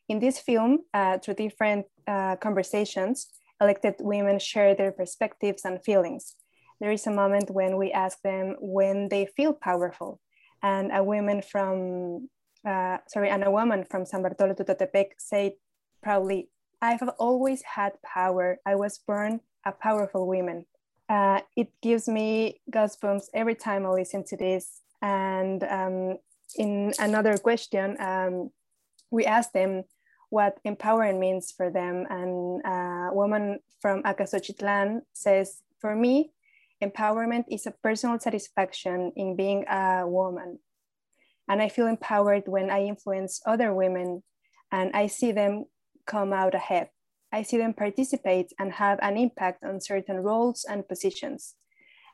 In 0.09 0.19
this 0.19 0.41
film, 0.41 0.81
uh, 0.95 1.19
through 1.19 1.35
different 1.35 1.87
uh, 2.09 2.35
conversations, 2.43 3.29
elected 3.61 3.95
women 4.01 4.41
share 4.41 4.75
their 4.75 4.91
perspectives 4.91 5.65
and 5.65 5.81
feelings. 5.85 6.35
There 6.83 6.91
is 6.91 7.07
a 7.07 7.15
moment 7.23 7.49
when 7.49 7.79
we 7.79 7.93
ask 7.93 8.21
them 8.23 8.57
when 8.61 9.09
they 9.09 9.25
feel 9.37 9.55
powerful, 9.55 10.21
and 10.63 10.91
a 10.93 11.03
woman 11.03 11.41
from, 11.41 12.29
uh, 12.67 12.99
sorry, 13.07 13.31
and 13.31 13.45
a 13.45 13.51
woman 13.51 13.87
from 13.91 14.05
San 14.05 14.23
Bartolo 14.23 14.55
Tutotepec 14.55 15.15
said 15.17 15.53
proudly, 16.03 16.51
"I 16.83 16.99
have 17.01 17.15
always 17.19 17.63
had 17.63 17.93
power. 18.03 18.59
I 18.67 18.75
was 18.75 18.99
born 18.99 19.41
a 19.65 19.73
powerful 19.73 20.27
woman." 20.27 20.67
Uh, 21.09 21.41
it 21.57 21.71
gives 21.81 22.09
me 22.09 22.61
goosebumps 22.75 23.27
every 23.33 23.55
time 23.55 23.87
I 23.87 23.91
listen 23.91 24.25
to 24.25 24.37
this 24.37 24.83
and 25.03 25.65
um, 25.65 26.19
in 26.57 26.93
another 26.99 27.37
question, 27.37 27.97
um, 28.01 28.51
we 29.11 29.27
asked 29.27 29.53
them 29.53 29.83
what 30.31 30.59
empowering 30.65 31.21
means 31.21 31.53
for 31.55 31.71
them. 31.71 32.07
And 32.09 32.63
a 32.65 33.11
woman 33.13 33.59
from 33.81 34.03
Acaxochitlán 34.05 35.03
says, 35.13 35.61
for 35.81 35.95
me, 35.95 36.31
empowerment 36.83 37.45
is 37.49 37.67
a 37.67 37.75
personal 37.83 38.19
satisfaction 38.19 39.13
in 39.17 39.37
being 39.37 39.65
a 39.69 40.05
woman. 40.07 40.59
And 41.49 41.63
I 41.63 41.69
feel 41.69 41.87
empowered 41.87 42.45
when 42.47 42.71
I 42.71 42.85
influence 42.85 43.41
other 43.47 43.73
women 43.73 44.23
and 44.71 44.91
I 44.95 45.07
see 45.07 45.33
them 45.33 45.67
come 46.07 46.33
out 46.33 46.55
ahead. 46.55 46.89
I 47.33 47.43
see 47.43 47.57
them 47.57 47.73
participate 47.73 48.53
and 48.59 48.73
have 48.73 48.99
an 49.01 49.17
impact 49.17 49.65
on 49.65 49.81
certain 49.81 50.17
roles 50.17 50.65
and 50.69 50.87
positions. 50.87 51.55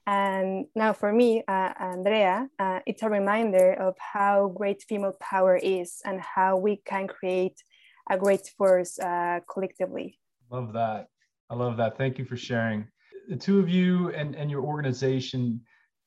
And 0.06 0.66
now, 0.74 0.94
for 0.94 1.12
me, 1.12 1.42
uh, 1.46 1.72
Andrea, 1.78 2.48
uh, 2.58 2.80
it's 2.86 3.02
a 3.02 3.10
reminder 3.10 3.74
of 3.74 3.94
how 3.98 4.48
great 4.56 4.82
female 4.88 5.16
power 5.20 5.56
is 5.56 6.00
and 6.04 6.20
how 6.20 6.56
we 6.56 6.76
can 6.76 7.08
create 7.08 7.62
a 8.08 8.16
great 8.16 8.48
force 8.56 8.98
uh, 8.98 9.40
collectively. 9.52 10.18
Love 10.50 10.72
that. 10.72 11.08
I 11.50 11.54
love 11.54 11.76
that. 11.76 11.98
Thank 11.98 12.18
you 12.18 12.24
for 12.24 12.38
sharing. 12.38 12.86
The 13.28 13.36
two 13.36 13.60
of 13.60 13.68
you 13.68 14.10
and, 14.10 14.34
and 14.34 14.50
your 14.50 14.62
organization, 14.62 15.60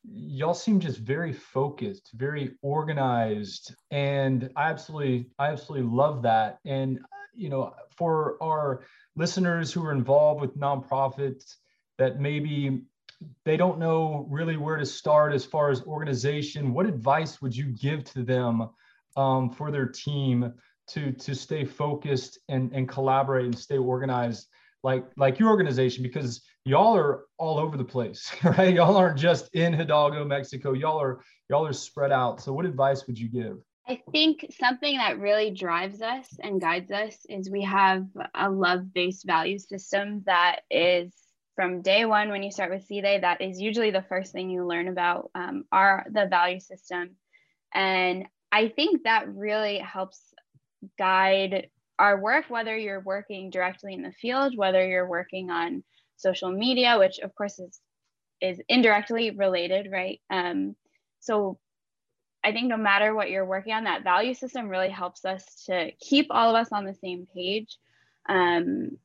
y'all 0.04 0.54
seem 0.54 0.80
just 0.80 1.00
very 1.00 1.32
focused, 1.32 2.10
very 2.16 2.56
organized. 2.62 3.76
And 3.92 4.50
I 4.56 4.70
absolutely, 4.72 5.30
I 5.38 5.52
absolutely 5.52 5.88
love 5.88 6.24
that. 6.24 6.58
And, 6.66 7.00
you 7.34 7.50
know, 7.50 7.74
for 7.96 8.38
our 8.42 8.82
listeners 9.16 9.72
who 9.72 9.86
are 9.86 9.92
involved 9.92 10.42
with 10.42 10.58
nonprofits 10.58 11.56
that 11.98 12.20
maybe 12.20 12.82
they 13.46 13.56
don't 13.56 13.78
know 13.78 14.26
really 14.30 14.58
where 14.58 14.78
to 14.78 14.86
start 14.86 15.32
as 15.32 15.46
far 15.46 15.70
as 15.70 15.84
organization, 15.84 16.74
what 16.74 16.88
advice 16.88 17.42
would 17.42 17.56
you 17.56 17.66
give 17.66 18.04
to 18.06 18.24
them 18.24 18.68
um, 19.16 19.52
for 19.52 19.72
their 19.72 19.86
team 19.86 20.54
to 20.88 21.12
to 21.12 21.36
stay 21.36 21.64
focused 21.64 22.40
and 22.50 22.74
and 22.74 22.90
collaborate 22.90 23.46
and 23.46 23.58
stay 23.58 23.78
organized 23.78 24.48
like 24.84 25.06
like 25.16 25.40
your 25.40 25.50
organization 25.50 26.04
because 26.04 26.42
y'all 26.66 26.96
are 26.96 27.26
all 27.38 27.58
over 27.58 27.78
the 27.78 27.84
place 27.84 28.32
right? 28.44 28.74
Y'all 28.74 28.96
aren't 28.96 29.18
just 29.18 29.54
in 29.54 29.74
hidalgo 29.74 30.24
mexico. 30.24 30.74
Y'all 30.74 31.02
are 31.02 31.22
y'all 31.50 31.66
are 31.66 31.74
spread 31.74 32.12
out. 32.12 32.42
So 32.42 32.54
what 32.54 32.66
advice 32.66 33.08
would 33.08 33.20
you 33.20 33.30
give? 33.30 33.58
I 33.88 34.00
think 34.12 34.46
something 34.60 34.98
that 34.98 35.20
really 35.20 35.52
drives 35.52 36.02
us 36.02 36.28
and 36.40 36.62
guides 36.62 36.92
us 36.92 37.18
is 37.28 37.50
we 37.50 37.64
have 37.64 38.06
a 38.36 38.50
love-based 38.50 39.26
value 39.26 39.58
system 39.58 40.22
that 40.28 40.62
is 40.70 41.12
from 41.56 41.82
day 41.82 42.06
one 42.06 42.30
when 42.30 42.44
you 42.44 42.52
start 42.52 42.72
with 42.72 42.88
PSYDEH, 42.88 43.22
that 43.22 43.42
is 43.42 43.60
usually 43.60 43.92
the 43.92 44.06
first 44.08 44.32
thing 44.32 44.50
you 44.50 44.66
learn 44.66 44.88
about 44.88 45.30
um, 45.36 45.66
our 45.72 46.06
the 46.12 46.28
value 46.28 46.60
system. 46.60 47.16
And 47.74 48.26
i 48.54 48.68
think 48.68 49.04
that 49.04 49.34
really 49.34 49.80
helps 49.80 50.22
guide 50.98 51.70
our 52.00 52.20
work, 52.20 52.46
whether 52.50 52.76
you're 52.76 53.02
working 53.02 53.50
directly 53.50 53.94
in 53.94 54.02
the 54.02 54.12
field, 54.12 54.58
whether 54.58 54.86
you're 54.88 55.08
working 55.08 55.52
on 55.52 55.84
social 56.22 56.52
media, 56.52 56.98
which 57.00 57.20
of 57.20 57.34
course 57.36 57.60
is 57.60 57.80
is 58.42 58.60
indirectly 58.68 59.32
related, 59.32 59.92
right? 59.92 60.20
Um, 60.30 60.76
so 61.20 61.60
I 62.44 62.52
think 62.52 62.68
no 62.68 62.78
matter 62.78 63.14
what 63.14 63.30
you're 63.30 63.46
working 63.46 63.74
on, 63.74 63.84
that 63.84 64.04
value 64.04 64.34
system 64.34 64.68
really 64.68 64.90
helps 64.90 65.26
us 65.26 65.46
to 65.68 65.92
keep 66.00 66.28
all 66.32 66.50
of 66.50 66.56
us 66.56 66.72
on 66.72 66.86
the 66.86 66.96
same 66.96 67.28
page. 67.34 67.78
Um, 68.28 68.98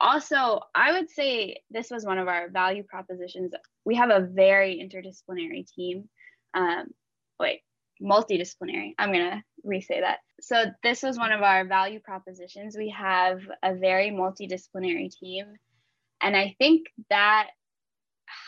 also, 0.00 0.60
I 0.74 0.92
would 0.92 1.08
say 1.08 1.62
this 1.70 1.90
was 1.90 2.04
one 2.04 2.18
of 2.18 2.26
our 2.26 2.48
value 2.48 2.82
propositions. 2.82 3.52
We 3.84 3.94
have 3.94 4.10
a 4.10 4.20
very 4.20 4.82
interdisciplinary 4.82 5.70
team. 5.72 6.08
Um, 6.52 6.88
wait, 7.38 7.60
multidisciplinary. 8.02 8.94
I'm 8.98 9.12
going 9.12 9.30
to 9.30 9.42
re-say 9.62 10.00
that. 10.00 10.18
So 10.40 10.64
this 10.82 11.02
was 11.02 11.16
one 11.16 11.32
of 11.32 11.42
our 11.42 11.64
value 11.64 12.00
propositions. 12.00 12.76
We 12.76 12.90
have 12.90 13.40
a 13.62 13.74
very 13.74 14.10
multidisciplinary 14.10 15.16
team. 15.16 15.46
And 16.24 16.34
I 16.34 16.56
think 16.58 16.86
that 17.10 17.48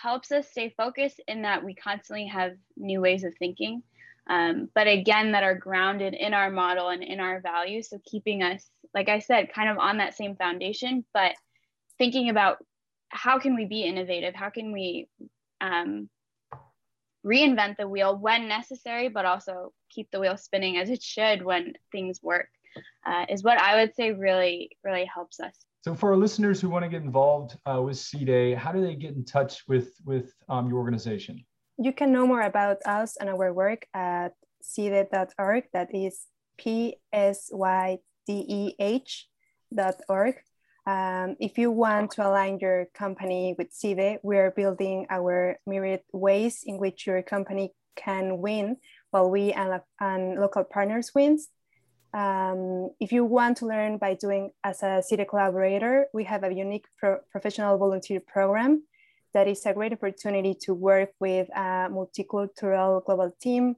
helps 0.03 0.33
us 0.33 0.51
stay 0.51 0.73
focused 0.79 1.21
in 1.29 1.43
that 1.43 1.63
we 1.63 1.75
constantly 1.75 2.27
have 2.27 2.53
new 2.77 3.03
ways 3.03 3.23
of 3.23 3.35
thinking. 3.39 3.83
Um, 4.29 4.71
but 4.75 4.89
again, 4.89 5.33
that 5.33 5.45
are 5.45 5.55
grounded 5.55 6.15
in 6.15 6.33
our 6.33 6.51
model 6.51 6.89
and 6.89 7.03
in 7.03 7.21
our 7.21 7.41
values. 7.41 7.91
So 7.91 8.01
keeping 8.05 8.43
us, 8.43 8.69
like 8.95 9.11
I 9.11 9.19
said, 9.19 9.53
kind 9.53 9.69
of 9.69 9.79
on 9.79 9.99
that 9.99 10.17
same 10.17 10.37
foundation, 10.37 11.05
but 11.13 11.35
thinking 11.99 12.31
about 12.31 12.57
how 13.11 13.39
can 13.39 13.55
we 13.55 13.67
be 13.67 13.83
innovative? 13.83 14.35
How 14.35 14.49
can 14.49 14.73
we 14.73 15.09
um, 15.61 16.09
reinvent 17.27 17.77
the 17.77 17.89
wheel 17.89 18.17
when 18.17 18.49
necessary, 18.49 19.09
but 19.09 19.27
also 19.27 19.73
keep 19.91 20.11
the 20.11 20.21
wheel 20.21 20.39
spinning 20.39 20.79
as 20.79 20.89
it 20.89 21.03
should 21.03 21.45
when 21.45 21.75
things 21.93 22.23
work, 22.23 22.49
uh, 23.05 23.27
is 23.29 23.43
what 23.43 23.59
I 23.59 23.77
would 23.77 23.95
say 23.95 24.13
really, 24.13 24.71
really 24.85 25.05
helps 25.05 25.41
us. 25.41 25.55
So, 25.83 25.95
for 25.95 26.11
our 26.11 26.17
listeners 26.17 26.61
who 26.61 26.69
want 26.69 26.85
to 26.85 26.89
get 26.89 27.03
involved 27.03 27.57
uh, 27.65 27.81
with 27.81 27.97
PSYDEH, 27.97 28.57
how 28.57 28.73
do 28.73 28.81
they 28.81 28.97
get 28.97 29.15
in 29.15 29.25
touch 29.25 29.63
with 29.69 29.95
with 30.05 30.35
um, 30.49 30.69
your 30.69 30.79
organization? 30.79 31.45
You 31.79 31.93
can 31.93 32.13
know 32.13 32.27
more 32.27 32.43
about 32.43 32.79
us 32.87 33.17
and 33.17 33.29
our 33.29 33.53
work 33.53 33.87
at 33.95 34.33
psydeh.org. 34.65 35.65
That 35.73 35.95
is 35.95 36.27
p 36.59 36.97
s 37.13 37.51
y 37.53 37.99
d 38.27 38.45
e 38.49 38.75
h 38.79 39.29
dot 39.73 40.01
org. 40.09 40.37
Um, 40.87 41.37
if 41.41 41.59
you 41.59 41.71
want 41.71 42.13
to 42.13 42.27
align 42.27 42.59
your 42.61 42.87
company 42.95 43.55
with 43.59 43.73
PSYDEH, 43.73 44.19
we 44.23 44.39
are 44.39 44.53
building 44.53 45.07
our 45.11 45.59
myriad 45.67 46.03
ways 46.13 46.63
in 46.65 46.79
which 46.79 47.07
your 47.07 47.23
company 47.23 47.75
can 47.97 48.39
win 48.39 48.77
while 49.11 49.31
we 49.31 49.53
and, 49.53 49.81
and 50.01 50.41
local 50.41 50.65
partners 50.65 51.13
wins. 51.15 51.49
Um, 52.17 52.89
if 52.99 53.13
you 53.13 53.27
want 53.27 53.59
to 53.59 53.67
learn 53.67 53.99
by 53.99 54.15
doing 54.15 54.51
as 54.65 54.83
a 54.83 55.03
city 55.03 55.27
collaborator, 55.27 56.07
we 56.15 56.25
have 56.25 56.45
a 56.45 56.55
unique 56.55 56.87
pro 56.99 57.19
professional 57.31 57.77
volunteer 57.77 58.21
program 58.21 58.85
that 59.35 59.47
is 59.47 59.67
a 59.67 59.75
great 59.75 59.93
opportunity 59.93 60.55
to 60.63 60.73
work 60.73 61.11
with 61.21 61.47
a 61.55 61.91
multicultural 61.93 63.05
global 63.05 63.37
team. 63.39 63.77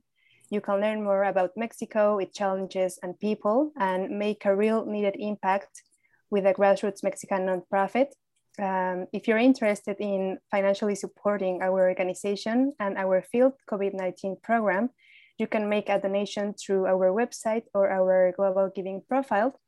You 0.51 0.61
can 0.61 0.81
learn 0.81 1.03
more 1.03 1.25
about 1.25 1.57
Mexico, 1.57 2.19
its 2.19 2.39
challenges 2.39 3.01
and 3.03 3.19
people, 3.19 3.73
and 3.77 4.17
make 4.17 4.45
a 4.45 4.55
real 4.55 4.87
needed 4.87 5.17
impact 5.19 5.83
with 6.31 6.47
a 6.47 6.55
grassroots 6.55 7.03
Mexican 7.03 7.45
nonprofit. 7.45 8.13
Um, 8.61 9.09
if 9.13 9.27
you're 9.27 9.39
interested 9.39 9.97
in 9.99 10.39
financially 10.53 10.95
supporting 10.95 11.61
our 11.61 11.89
organization 11.89 12.73
and 12.79 12.97
our 12.97 13.21
field 13.21 13.55
COVID-19 13.69 14.43
program, 14.43 14.91
you 15.39 15.47
can 15.47 15.69
make 15.69 15.89
a 15.89 16.01
donation 16.01 16.55
through 16.55 16.87
our 16.87 17.11
website 17.11 17.65
or 17.75 17.89
our 17.91 18.33
global 18.37 18.71
giving 18.75 19.03
profile. 19.09 19.59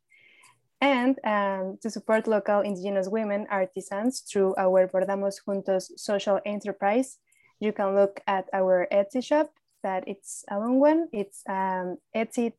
And 0.81 1.19
um, 1.25 1.79
to 1.83 1.91
support 1.91 2.27
local 2.27 2.61
indigenous 2.61 3.09
women 3.09 3.47
artisans 3.51 4.21
through 4.21 4.55
our 4.57 4.89
Bordamos 4.89 5.37
Juntos 5.47 5.91
social 5.97 6.41
enterprise, 6.47 7.19
you 7.61 7.73
can 7.73 7.95
look 7.95 8.21
at 8.27 8.49
our 8.53 8.89
Etsy 8.91 9.23
shop 9.23 9.51
that 9.83 10.05
it's 10.07 10.45
a 10.51 10.59
long 10.59 10.81
one. 10.81 11.09
It's 11.13 11.43
um, 11.49 11.99
Etsy 12.17 12.53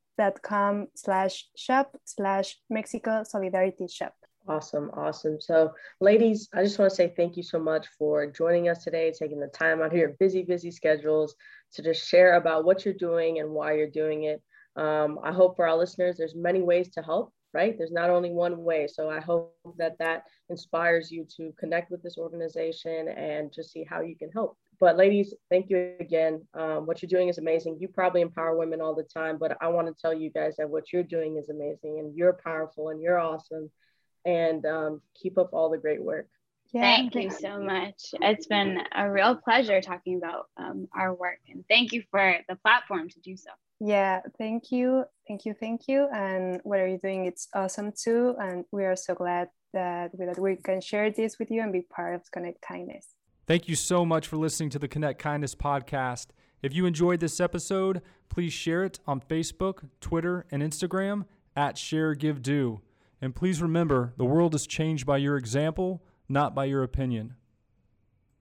com 0.44 0.88
slash 0.96 1.48
shop 1.58 1.98
slash 2.06 2.58
Mexico 2.70 3.24
Solidarity 3.24 3.88
Shop. 3.88 4.14
Awesome, 4.48 4.90
awesome. 4.96 5.40
So, 5.40 5.72
ladies, 6.00 6.50
I 6.54 6.64
just 6.64 6.80
want 6.80 6.90
to 6.90 6.96
say 6.96 7.14
thank 7.16 7.38
you 7.38 7.44
so 7.44 7.60
much 7.60 7.88
for 7.98 8.26
joining 8.26 8.70
us 8.70 8.84
today, 8.84 9.12
taking 9.12 9.40
the 9.40 9.48
time 9.48 9.82
out 9.82 9.92
here, 9.94 10.16
busy, 10.20 10.42
busy 10.44 10.72
schedules, 10.72 11.36
to 11.74 11.84
just 11.84 12.08
share 12.08 12.34
about 12.34 12.66
what 12.66 12.84
you're 12.84 12.94
doing 12.96 13.40
and 13.40 13.52
why 13.52 13.74
you're 13.74 13.90
doing 13.90 14.24
it. 14.24 14.42
Um, 14.76 15.20
I 15.24 15.32
hope 15.32 15.56
for 15.56 15.68
our 15.68 15.78
listeners, 15.78 16.18
there's 16.18 16.36
many 16.36 16.62
ways 16.62 16.90
to 16.92 17.04
help, 17.04 17.32
right? 17.54 17.78
There's 17.78 17.92
not 17.92 18.10
only 18.10 18.32
one 18.32 18.64
way. 18.64 18.88
So, 18.88 19.10
I 19.12 19.20
hope 19.20 19.56
that 19.78 19.98
that 20.00 20.24
inspires 20.50 21.12
you 21.12 21.26
to 21.38 21.54
connect 21.60 21.92
with 21.92 22.02
this 22.02 22.18
organization 22.18 23.10
and 23.10 23.54
just 23.54 23.72
see 23.72 23.86
how 23.88 24.02
you 24.02 24.16
can 24.18 24.32
help. 24.32 24.58
But 24.80 24.98
ladies, 24.98 25.36
thank 25.52 25.70
you 25.70 25.94
again. 26.00 26.42
Um, 26.56 26.88
what 26.88 27.02
you're 27.04 27.10
doing 27.10 27.30
is 27.30 27.38
amazing. 27.38 27.78
You 27.80 27.88
probably 27.88 28.22
empower 28.22 28.58
women 28.58 28.82
all 28.82 28.96
the 28.96 29.04
time, 29.04 29.38
but 29.38 29.56
I 29.62 29.68
want 29.68 29.88
to 29.88 29.94
tell 30.02 30.14
you 30.16 30.32
guys 30.32 30.56
that 30.58 30.70
what 30.70 30.92
you're 30.92 31.04
doing 31.04 31.38
is 31.38 31.50
amazing 31.50 32.00
and 32.00 32.16
you're 32.16 32.40
powerful 32.44 32.90
and 32.90 33.00
you're 33.00 33.20
awesome. 33.20 33.70
And 34.26 34.66
um, 34.66 35.02
keep 35.16 35.38
up 35.38 35.54
all 35.54 35.70
the 35.70 35.78
great 35.78 36.04
work. 36.04 36.28
Yeah, 36.74 36.82
thank 36.82 37.16
you 37.16 37.30
so 37.30 37.60
much. 37.60 38.14
It's 38.22 38.48
been 38.48 38.80
a 38.96 39.12
real 39.12 39.36
pleasure 39.36 39.82
talking 39.82 40.18
about 40.18 40.48
um, 40.56 40.88
our 40.96 41.14
work 41.14 41.40
and 41.50 41.66
thank 41.70 41.92
you 41.92 42.02
for 42.10 42.38
the 42.48 42.56
platform 42.56 43.10
to 43.10 43.20
do 43.20 43.36
so. 43.36 43.50
Yeah, 43.82 44.22
thank 44.38 44.72
you. 44.72 45.04
Thank 45.28 45.46
you. 45.46 45.54
Thank 45.54 45.88
you. 45.88 46.08
And 46.14 46.62
what 46.64 46.80
are 46.80 46.88
you 46.88 47.00
doing? 47.00 47.26
It's 47.26 47.50
awesome 47.54 47.92
too. 47.92 48.36
And 48.40 48.64
we 48.72 48.86
are 48.86 48.96
so 48.96 49.16
glad 49.16 49.50
that 49.74 50.12
we, 50.14 50.26
that 50.26 50.40
we 50.40 50.56
can 50.56 50.80
share 50.82 51.10
this 51.10 51.40
with 51.40 51.52
you 51.52 51.62
and 51.62 51.74
be 51.74 51.82
part 51.82 52.16
of 52.16 52.30
Connect 52.32 52.62
Kindness. 52.62 53.16
Thank 53.48 53.68
you 53.68 53.76
so 53.76 54.06
much 54.06 54.28
for 54.28 54.38
listening 54.38 54.70
to 54.70 54.80
the 54.80 54.88
Connect 54.88 55.20
Kindness 55.20 55.56
podcast. 55.56 56.28
If 56.62 56.74
you 56.76 56.86
enjoyed 56.86 57.20
this 57.20 57.40
episode, 57.40 58.02
please 58.30 58.54
share 58.54 58.84
it 58.84 59.00
on 59.08 59.20
Facebook, 59.20 59.90
Twitter, 60.00 60.46
and 60.52 60.62
Instagram 60.62 61.26
at 61.56 61.78
Share 61.78 62.14
Give 62.14 62.42
Do. 62.42 62.82
And 63.22 63.36
please 63.36 63.62
remember, 63.62 64.14
the 64.18 64.26
world 64.26 64.56
is 64.56 64.66
changed 64.66 65.06
by 65.06 65.18
your 65.18 65.38
example, 65.38 66.02
not 66.28 66.56
by 66.56 66.66
your 66.66 66.82
opinion. 66.82 67.36